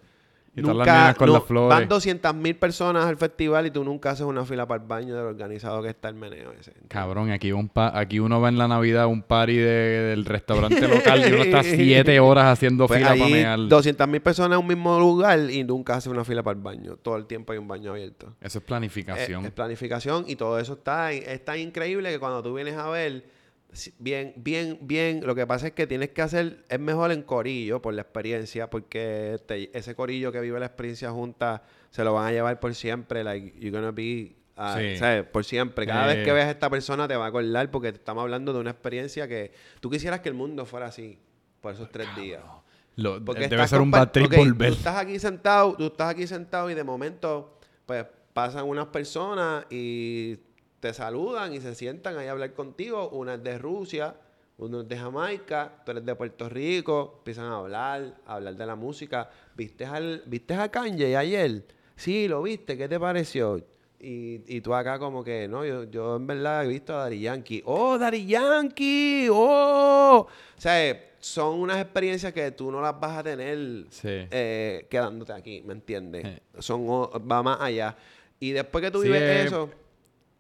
[0.57, 1.69] Y nenas con las flores.
[1.79, 5.17] Van 200 mil personas al festival y tú nunca haces una fila para el baño
[5.17, 6.73] del organizado que está el meneo ese.
[6.89, 9.65] Cabrón, aquí, un pa- aquí uno va en la Navidad a un party de-
[10.11, 13.59] del restaurante local y uno está siete horas haciendo Pues fila para mear.
[13.69, 16.97] 200 mil personas en un mismo lugar y nunca hace una fila para el baño.
[16.97, 18.27] Todo el tiempo hay un baño abierto.
[18.41, 19.45] Eso es Es, planificación.
[19.45, 23.25] es planificación y todo eso está es tan increíble que cuando tú vienes a ver
[23.99, 27.83] bien bien bien lo que pasa es que tienes que hacer es mejor en corillo
[27.83, 32.27] por la experiencia porque te- ese corillo que vive la experiencia junta se lo van
[32.29, 34.97] a llevar por siempre like you're gonna be ah, Sí.
[34.97, 35.25] ¿sabes?
[35.25, 36.17] por siempre cada Eh.
[36.17, 38.71] vez que veas a esta persona te va a acordar porque estamos hablando de una
[38.71, 41.19] experiencia que tú quisieras que el mundo fuera así
[41.61, 42.43] por esos tres días
[42.97, 44.69] Lo- porque debe ser un bad trip ok, volver.
[44.71, 49.67] Tú estás aquí sentado, tú estás aquí sentado y de momento, pues, pasan unas personas
[49.69, 50.39] y
[50.85, 53.09] te saludan y se sientan ahí a hablar contigo.
[53.09, 54.15] Una es de Rusia,
[54.59, 58.67] uno es de Jamaica, tú eres de Puerto Rico, empiezan a hablar, a hablar de
[58.67, 59.31] la música.
[59.57, 61.65] ¿Viste, al, ¿viste a Kanye ayer?
[61.97, 63.65] Sí, lo viste, ¿qué te pareció?
[63.99, 67.21] Y, y tú acá como que, no, yo, yo en verdad he visto a Daddy
[67.21, 67.63] Yankee.
[67.65, 69.29] ¡Oh, Daddy Yankee!
[69.33, 70.27] ¡Oh!
[70.29, 74.09] O sea, son unas experiencias que tú no las vas a tener Sí.
[74.31, 76.25] eh, quedándote aquí, ¿me entiendes?
[76.27, 76.43] Sí.
[76.59, 77.97] Son, va más allá.
[78.39, 79.71] Y después que tú Sí, vives eh, eso...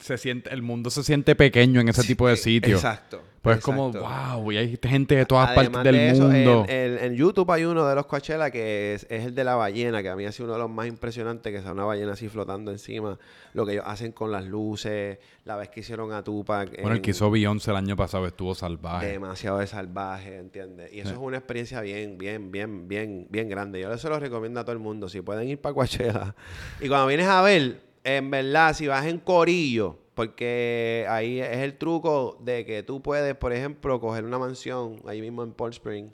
[0.04, 2.78] Se siente, el mundo se siente pequeño en ese tipo de sitios.
[2.84, 3.22] Exacto.
[3.40, 6.64] Pues es como, wow, y hay gente de todas Además partes del de eso, mundo.
[6.68, 9.54] En, en- en YouTube hay uno de los Coachella que es, es el de la
[9.54, 12.12] ballena, que a mí ha sido uno de los más impresionantes, que es una ballena
[12.12, 13.18] así flotando encima.
[13.52, 16.70] Lo que ellos hacen con las luces, la vez que hicieron a Tupac.
[16.80, 19.06] bueno, el que hizo Beyoncé el año pasado estuvo salvaje.
[19.08, 20.90] demasiado de salvaje, ¿entiendes?
[20.92, 23.80] Y eso es una experiencia bien, bien, bien, bien, bien grande.
[23.80, 25.08] Yo se lo recomiendo a todo el mundo.
[25.10, 26.34] Si pueden ir para Coachella.
[26.80, 31.76] Y cuando vienes a ver, en verdad, si vas en Corillo, porque ahí es el
[31.76, 36.10] truco de que tú puedes, por ejemplo, coger una mansión ahí mismo en Port Spring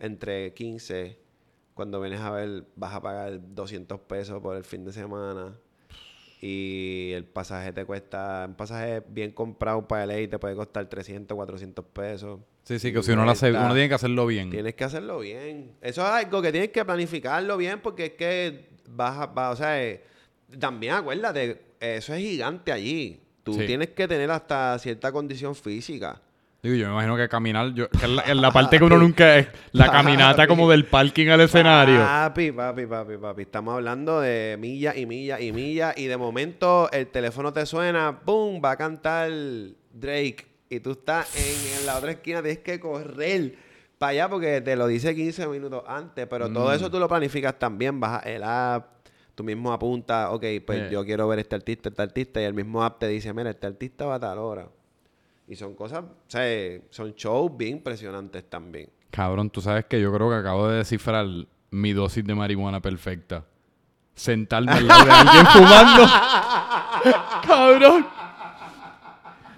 [0.00, 1.18] entre 15.
[1.74, 5.54] Cuando vienes a ver, vas a pagar 200 pesos por el fin de semana.
[6.40, 11.36] Y el pasaje te cuesta, un pasaje bien comprado para LA te puede costar 300,
[11.36, 12.40] 400 pesos.
[12.64, 14.50] Sí, sí, que si uno lo hace, uno tiene que hacerlo bien.
[14.50, 15.72] Tienes que hacerlo bien.
[15.80, 19.56] Eso es algo que tienes que planificarlo bien porque es que vas a, vas- o
[19.56, 20.02] sea, eh,
[20.58, 23.20] también acuérdate, eso es gigante allí.
[23.42, 23.66] Tú Sí.
[23.66, 26.20] tienes que tener hasta cierta condición física.
[26.62, 29.48] Digo, yo me imagino que caminar, yo, que es la, parte que uno nunca es,
[29.72, 31.98] la caminata como del parking al escenario.
[31.98, 33.42] Papi, papi, papi, papi.
[33.42, 35.98] Estamos hablando de millas y millas y millas.
[35.98, 38.62] Y de momento el teléfono te suena, ¡boom!
[38.64, 39.28] Va a cantar
[39.92, 40.46] Drake.
[40.70, 43.56] Y tú estás en, en la otra esquina, tienes que correr
[43.98, 46.28] para allá porque te lo dice 15 minutos antes.
[46.28, 46.74] Pero todo Mm.
[46.74, 47.98] eso tú lo planificas también.
[47.98, 49.01] Bajas el app,
[49.34, 50.88] tú mismo apuntas, ok, pues Eh.
[50.92, 52.40] yo quiero ver este artista, este artista.
[52.40, 54.68] Y el mismo app te dice, mira, este artista va a tal hora.
[55.48, 58.88] Y son cosas, o sea, son shows bien impresionantes también.
[59.10, 61.26] Cabrón, tú sabes que yo creo que acabo de descifrar
[61.70, 63.44] mi dosis de marihuana perfecta.
[64.14, 66.04] Sentarme al lado de alguien fumando.
[67.46, 68.06] Cabrón.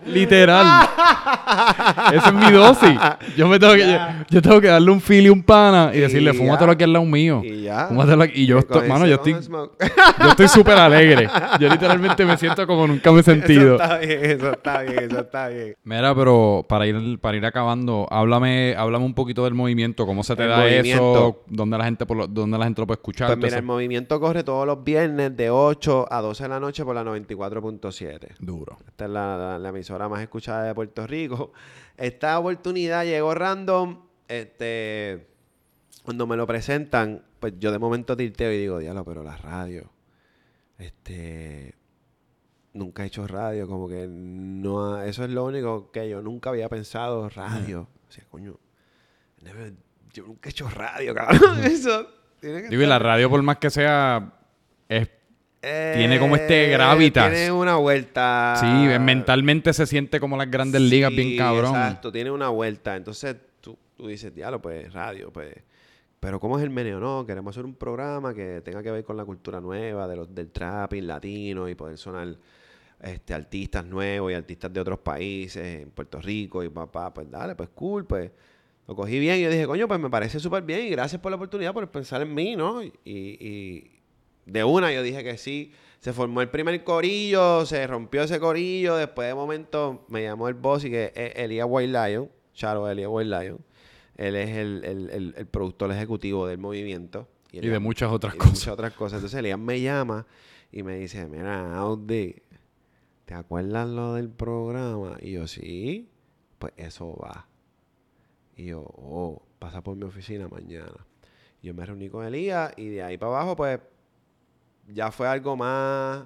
[0.07, 0.67] Literal.
[2.13, 2.99] Esa es mi dosis.
[3.37, 3.99] Yo me tengo que, yo,
[4.31, 6.39] yo tengo que darle un y un pana y, Y decirle, ya.
[6.39, 7.41] fúmatelo aquí al lado mío.
[7.45, 7.87] Y ya.
[7.87, 8.43] Fúmatelo aquí.
[8.43, 9.77] Y yo Con estoy, mano, yo estoy, Don't Smoke.
[10.23, 11.29] yo estoy súper alegre.
[11.61, 13.77] Yo literalmente me siento como nunca me he sentido.
[13.77, 15.75] Eso está bien, eso está bien, eso está bien.
[15.85, 20.35] Mira, pero para ir, para ir acabando, háblame, háblame un poquito del movimiento, cómo se
[20.35, 20.93] te El da movimiento.
[20.93, 23.29] eso, dónde la gente por lo- dónde la gente lo puede escuchar.
[23.29, 26.85] Pues mira, el movimiento corre todos los viernes de 8 a 12 de la noche
[26.85, 28.35] por la 94.7.
[28.41, 28.77] Duro.
[28.89, 31.53] Esta es la, la- la emisora más escuchada de Puerto Rico.
[31.97, 34.03] Esta oportunidad llegó random.
[34.29, 35.27] Este,
[36.03, 39.91] cuando me lo presentan, pues yo de momento tilteo y digo, diablo, pero la radio.
[40.79, 41.75] Este.
[42.73, 44.95] Nunca he hecho radio, como que no.
[44.95, 47.89] ha- eso es lo único que yo nunca había pensado, radio.
[48.09, 48.59] O sea, coño.
[50.13, 51.61] yo nunca he hecho radio, cabrón.
[51.65, 52.09] Eso.
[52.41, 54.33] tiene que Digo, y la radio, por más que sea,
[54.89, 55.09] es
[55.97, 57.33] tiene como este gravitas.
[57.33, 58.57] Tiene una vuelta.
[58.61, 58.67] Sí,
[59.01, 61.75] mentalmente se siente como las grandes ligas, bien cabrón.
[61.75, 62.97] Exacto, tiene una vuelta.
[62.97, 65.55] Entonces tú, tú dices, diablo, pues radio, pues.
[66.21, 66.99] Pero ¿cómo es el meneo?
[67.01, 70.35] No, queremos hacer un programa que tenga que ver con la cultura nueva, de los,
[70.35, 72.35] del trapping latino y poder sonar
[73.03, 77.55] este, artistas nuevos y artistas de otros países, en Puerto Rico y papá, pues dale,
[77.55, 78.31] pues cool, pues.
[78.87, 81.31] Lo cogí bien y yo dije, coño, pues me parece súper bien y gracias por
[81.31, 82.83] la oportunidad, por pensar en mí, ¿no?
[82.83, 84.03] Y, y
[84.47, 85.73] de una yo dije que sí.
[86.01, 88.97] Se formó el primer corillo, se rompió ese corillo.
[88.97, 92.31] Después de momento me llamó el boss y que es Elías White Lion.
[92.53, 93.59] Charo Elías White Lion.
[94.17, 97.27] Él es el, el- el- el productor ejecutivo del movimiento.
[97.51, 98.55] Y Elías- de muchas otras y de cosas.
[98.55, 99.17] muchas otras cosas.
[99.19, 100.27] Entonces Elías me llama
[100.71, 102.37] y me dice, mira, Audi,
[103.25, 105.17] ¿te acuerdas lo del programa?
[105.23, 106.11] Y yo, sí,
[106.59, 107.49] pues eso va.
[108.57, 111.07] Y yo, oh, pasa por mi oficina mañana.
[111.63, 113.81] Y yo me reuní con Elías y de ahí para abajo, pues,
[114.93, 116.25] ya fue algo más,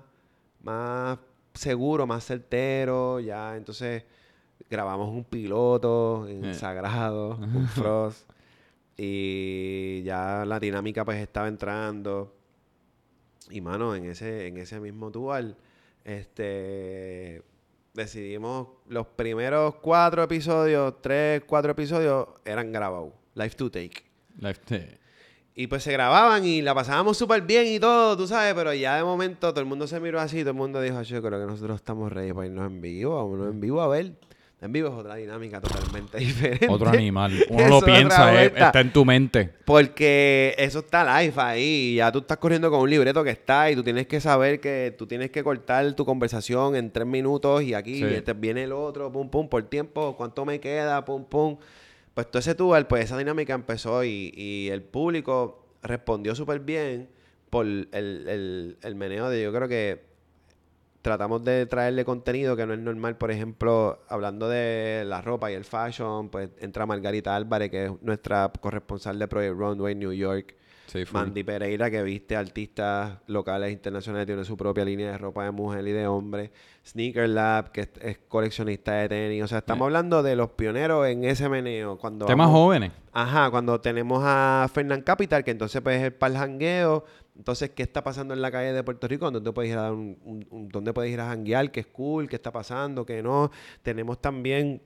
[0.62, 1.18] más
[1.54, 3.20] seguro, más certero.
[3.20, 4.04] Ya, entonces,
[4.70, 6.54] grabamos un piloto en Eh.
[6.54, 8.28] Sagrado, un Frost.
[8.96, 12.34] Y ya la dinámica, pues, estaba entrando.
[13.50, 15.54] Y, mano, en ese, en ese mismo tour,
[16.04, 17.42] este...
[17.94, 23.12] Decidimos los primeros cuatro episodios, tres, cuatro episodios, eran grabados.
[23.34, 24.04] Live to take.
[24.38, 24.84] Life- sí.
[25.60, 28.96] Y pues se grababan y la pasábamos súper bien y todo, tú sabes, pero ya
[28.96, 31.46] de momento todo el mundo se miró así, todo el mundo dijo, yo creo que
[31.46, 34.12] nosotros estamos ready para irnos en vivo, vámonos en vivo a ver.
[34.60, 36.68] En vivo es otra dinámica totalmente diferente.
[36.68, 37.32] Otro animal.
[37.48, 39.50] Uno lo piensa, eh, está en tu mente.
[39.64, 41.96] Porque eso está live ahí.
[41.96, 44.94] Ya tú estás corriendo con un libreto que está y tú tienes que saber que
[44.96, 48.04] tú tienes que cortar tu conversación en tres minutos y aquí Sí.
[48.04, 51.56] este viene el otro, pum, pum, por tiempo, cuánto me queda, pum, pum.
[52.18, 57.08] Pues todo ese tour, pues esa dinámica empezó y, y el público respondió súper bien
[57.48, 60.02] por el, meneo de yo creo que
[61.00, 63.16] tratamos de traerle contenido que no es normal.
[63.18, 67.92] Por ejemplo, hablando de la ropa y el fashion, pues entra Margarita Álvarez, que es
[68.02, 70.56] nuestra corresponsal de Project Runway New York.
[70.88, 71.04] Sí.
[71.12, 75.50] Mandy Pereira, que viste artistas locales e internacionales, tiene su propia línea de ropa de
[75.50, 76.50] mujer y de hombre.
[76.86, 79.42] Sneaker Lab, que es, es coleccionista de tenis.
[79.44, 79.86] O sea, estamos Eh.
[79.86, 81.98] hablando de los pioneros en ese meneo.
[81.98, 82.92] Cuando Temas vamos- jóvenes.
[83.12, 87.04] Ajá, cuando tenemos a Fernán Capital, que entonces pues es el jangueo.
[87.36, 89.30] Entonces, ¿qué está pasando en la calle de Puerto Rico?
[89.30, 90.16] ¿Dónde puedes ir a un-
[90.72, 91.70] dónde puedes ir a janguear?
[91.70, 92.28] ¿Qué es cool?
[92.28, 93.04] ¿Qué está pasando?
[93.06, 93.50] ¿Qué no?
[93.82, 94.80] Tenemos también,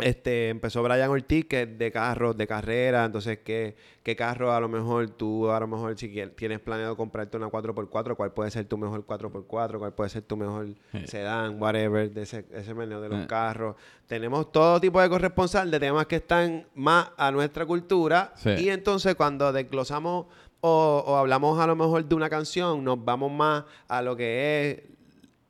[0.00, 3.04] este, empezó Brian Ortiz, que es de carros, de carrera.
[3.04, 7.36] Entonces, ¿qué, qué carro a lo mejor tú, a lo mejor si tienes planeado comprarte
[7.36, 11.06] una 4x4, cuál puede ser tu mejor 4x4, cuál puede ser tu mejor Sí.
[11.06, 13.26] sedán, whatever, de ese, ese meneo de los Eh.
[13.26, 13.76] carros.
[14.06, 18.32] Tenemos todo tipo de corresponsal de temas que están más a nuestra cultura.
[18.36, 18.50] Sí.
[18.58, 20.26] Y entonces cuando desglosamos
[20.60, 24.70] o, o hablamos a lo mejor de una canción, nos vamos más a lo que
[24.70, 24.82] es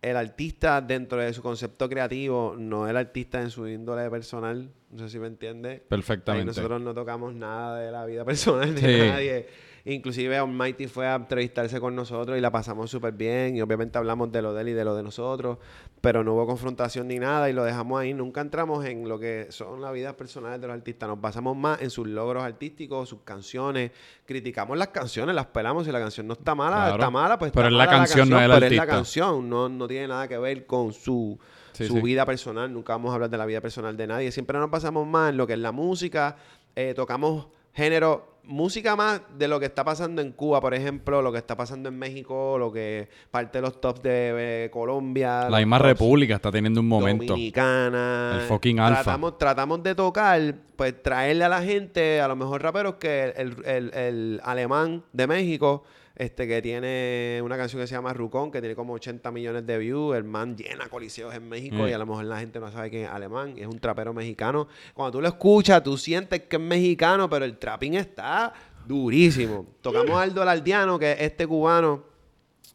[0.02, 4.70] el artista dentro de su concepto creativo, no el artista en su índole personal.
[4.90, 5.68] No sé si me entiende.
[5.70, 6.46] Ahí Perfectamente.
[6.46, 9.08] nosotros no tocamos nada de la vida personal de Sí.
[9.10, 9.46] nadie.
[9.90, 13.56] Inclusive Almighty fue a entrevistarse con nosotros y la pasamos súper bien.
[13.56, 15.56] Y obviamente hablamos de lo de él y de lo de nosotros.
[16.02, 18.12] Pero no hubo confrontación ni nada y lo dejamos ahí.
[18.12, 21.08] Nunca entramos en lo que son las vidas personales de los artistas.
[21.08, 23.90] Nos basamos más en sus logros artísticos, sus canciones.
[24.26, 25.86] Criticamos las canciones, las pelamos.
[25.86, 26.94] Si la canción no está mala, Claro.
[26.96, 28.86] está mala, pues Pero es la canción, no es el pero es la artista.
[28.96, 29.48] canción.
[29.48, 31.38] No, no tiene nada que ver con su
[31.72, 32.00] Sí, su sí.
[32.02, 34.32] vida personal, nunca vamos a hablar de la vida personal de nadie.
[34.32, 36.34] Siempre nos pasamos más en lo que es la música,
[36.74, 41.30] eh, tocamos género, música más de lo que está pasando en Cuba, por ejemplo, lo
[41.30, 45.48] que está pasando en México, lo que parte de los tops de eh, Colombia.
[45.48, 47.26] La misma república está teniendo un momento.
[47.26, 48.32] Dominicana.
[48.40, 49.02] El fucking alfa.
[49.04, 53.54] Tratamos, tratamos de tocar, pues traerle a la gente, a lo mejor raperos, que el,
[53.64, 55.84] el- el alemán de México
[56.18, 59.78] este que tiene una canción que se llama Rucón, que tiene como 80 millones de
[59.78, 60.16] views.
[60.16, 61.88] El man llena coliseos en México Mm.
[61.88, 63.54] y a lo mejor la gente no sabe que es alemán.
[63.56, 64.66] y Es un trapero mexicano.
[64.94, 68.52] Cuando tú lo escuchas, tú sientes que es mexicano, pero el trapping está
[68.84, 69.64] durísimo.
[69.80, 72.02] Tocamos a Aldo Alardiano, que es este cubano,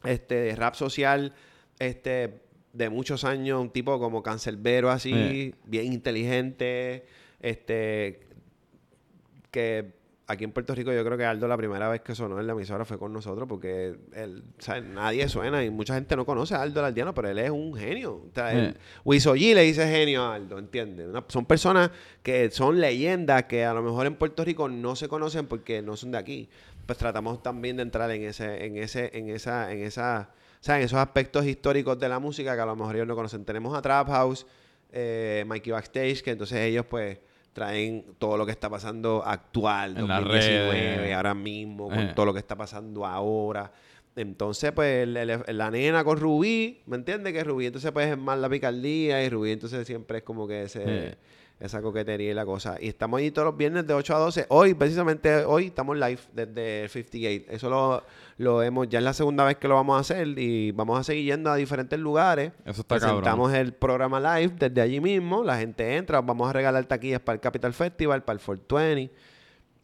[0.04, 1.34] este, de rap social,
[1.78, 2.40] este,
[2.72, 5.54] de muchos años, un tipo como cancerbero así, Eh.
[5.66, 7.04] bien inteligente,
[7.40, 8.20] este,
[9.50, 9.92] que
[10.26, 12.54] aquí en Puerto Rico yo creo que Aldo la primera vez que sonó en la
[12.54, 14.84] emisora fue con nosotros porque él, ¿sabes?
[14.84, 18.14] nadie suena y mucha gente no conoce a Aldo Alardiano, pero él es un genio.
[18.14, 18.76] O sea, él-
[19.54, 21.08] le dice genio a Aldo, ¿entiendes?
[21.08, 21.90] Una- son personas
[22.22, 25.96] que son leyendas que a lo mejor en Puerto Rico no se conocen porque no
[25.96, 26.48] son de aquí.
[26.86, 30.76] Pues tratamos también de entrar en ese, en ese, en esa, en esa, o sea,
[30.78, 33.44] en esos aspectos históricos de la música que a lo mejor ellos no conocen.
[33.44, 34.46] Tenemos a Trap House,
[34.92, 37.18] eh, Mikey Backstage, que entonces ellos pues
[37.54, 41.14] traen todo lo que está pasando actual, En las 2019, redes.
[41.14, 42.12] ahora mismo, con Eh.
[42.14, 43.72] todo lo que está pasando ahora.
[44.16, 47.32] Entonces, pues, el- el- la nena con Rubí, ¿me entiendes?
[47.32, 50.64] Que Rubí entonces pues es más la picardía y Rubí entonces siempre es como que
[50.64, 51.14] ese, Eh.
[51.64, 52.76] Esa coquetería y la cosa.
[52.80, 54.46] Y estamos ahí todos los viernes de 8 a 12.
[54.48, 57.46] Hoy, precisamente hoy, estamos live desde 58.
[57.50, 58.02] Eso lo,
[58.38, 61.04] lo hemos, ya es la segunda vez que lo vamos a hacer y vamos a
[61.04, 62.52] seguir yendo a diferentes lugares.
[62.64, 65.42] Eso está Presentamos el programa live desde allí mismo.
[65.42, 69.12] La gente entra, vamos a regalar taquillas para el Capital Festival, para el 420.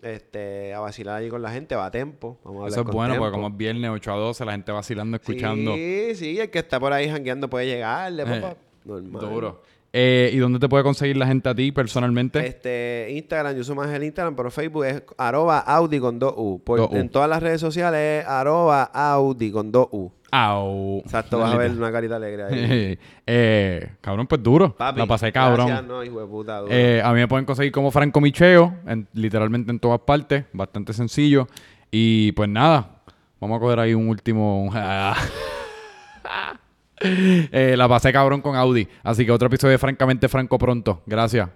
[0.03, 2.39] Este, a vacilar allí con la gente, va a tempo.
[2.43, 3.25] Vamos a hablar Eso es bueno, Tempo.
[3.27, 5.75] porque como es viernes 8 a 12, la gente vacilando, escuchando.
[5.75, 8.57] Sí, sí, el que está por ahí jangueando puede llegarle, Eh, papá.
[8.85, 9.21] Normal.
[9.21, 9.63] Duro.
[9.93, 12.47] Eh, ¿Y dónde te puede conseguir la gente a ti personalmente?
[12.47, 16.63] Este, Instagram, yo uso más el Instagram, pero Facebook es arroba Audi con 2U.
[16.63, 16.97] Por- Dos U.
[16.97, 20.13] En todas las redes sociales es arroba Audi con 2U.
[20.33, 20.99] Au.
[21.01, 22.99] Exacto, vas a ver una carita alegre ahí.
[23.27, 24.77] eh, cabrón, pues duro.
[24.77, 25.67] Papi, la pasé cabrón.
[25.67, 26.73] Gracias, no, hijo de puta, duro.
[26.73, 30.93] Eh, a mí me pueden conseguir como Franco Micheo, en- literalmente en todas partes, bastante
[30.93, 31.49] sencillo.
[31.91, 33.01] Y pues nada,
[33.41, 34.71] vamos a coger ahí un último...
[37.03, 38.87] Eh, la pasé cabrón con Audi.
[39.03, 41.03] Así que otro episodio de Francamente Franco pronto.
[41.07, 41.49] Gracias.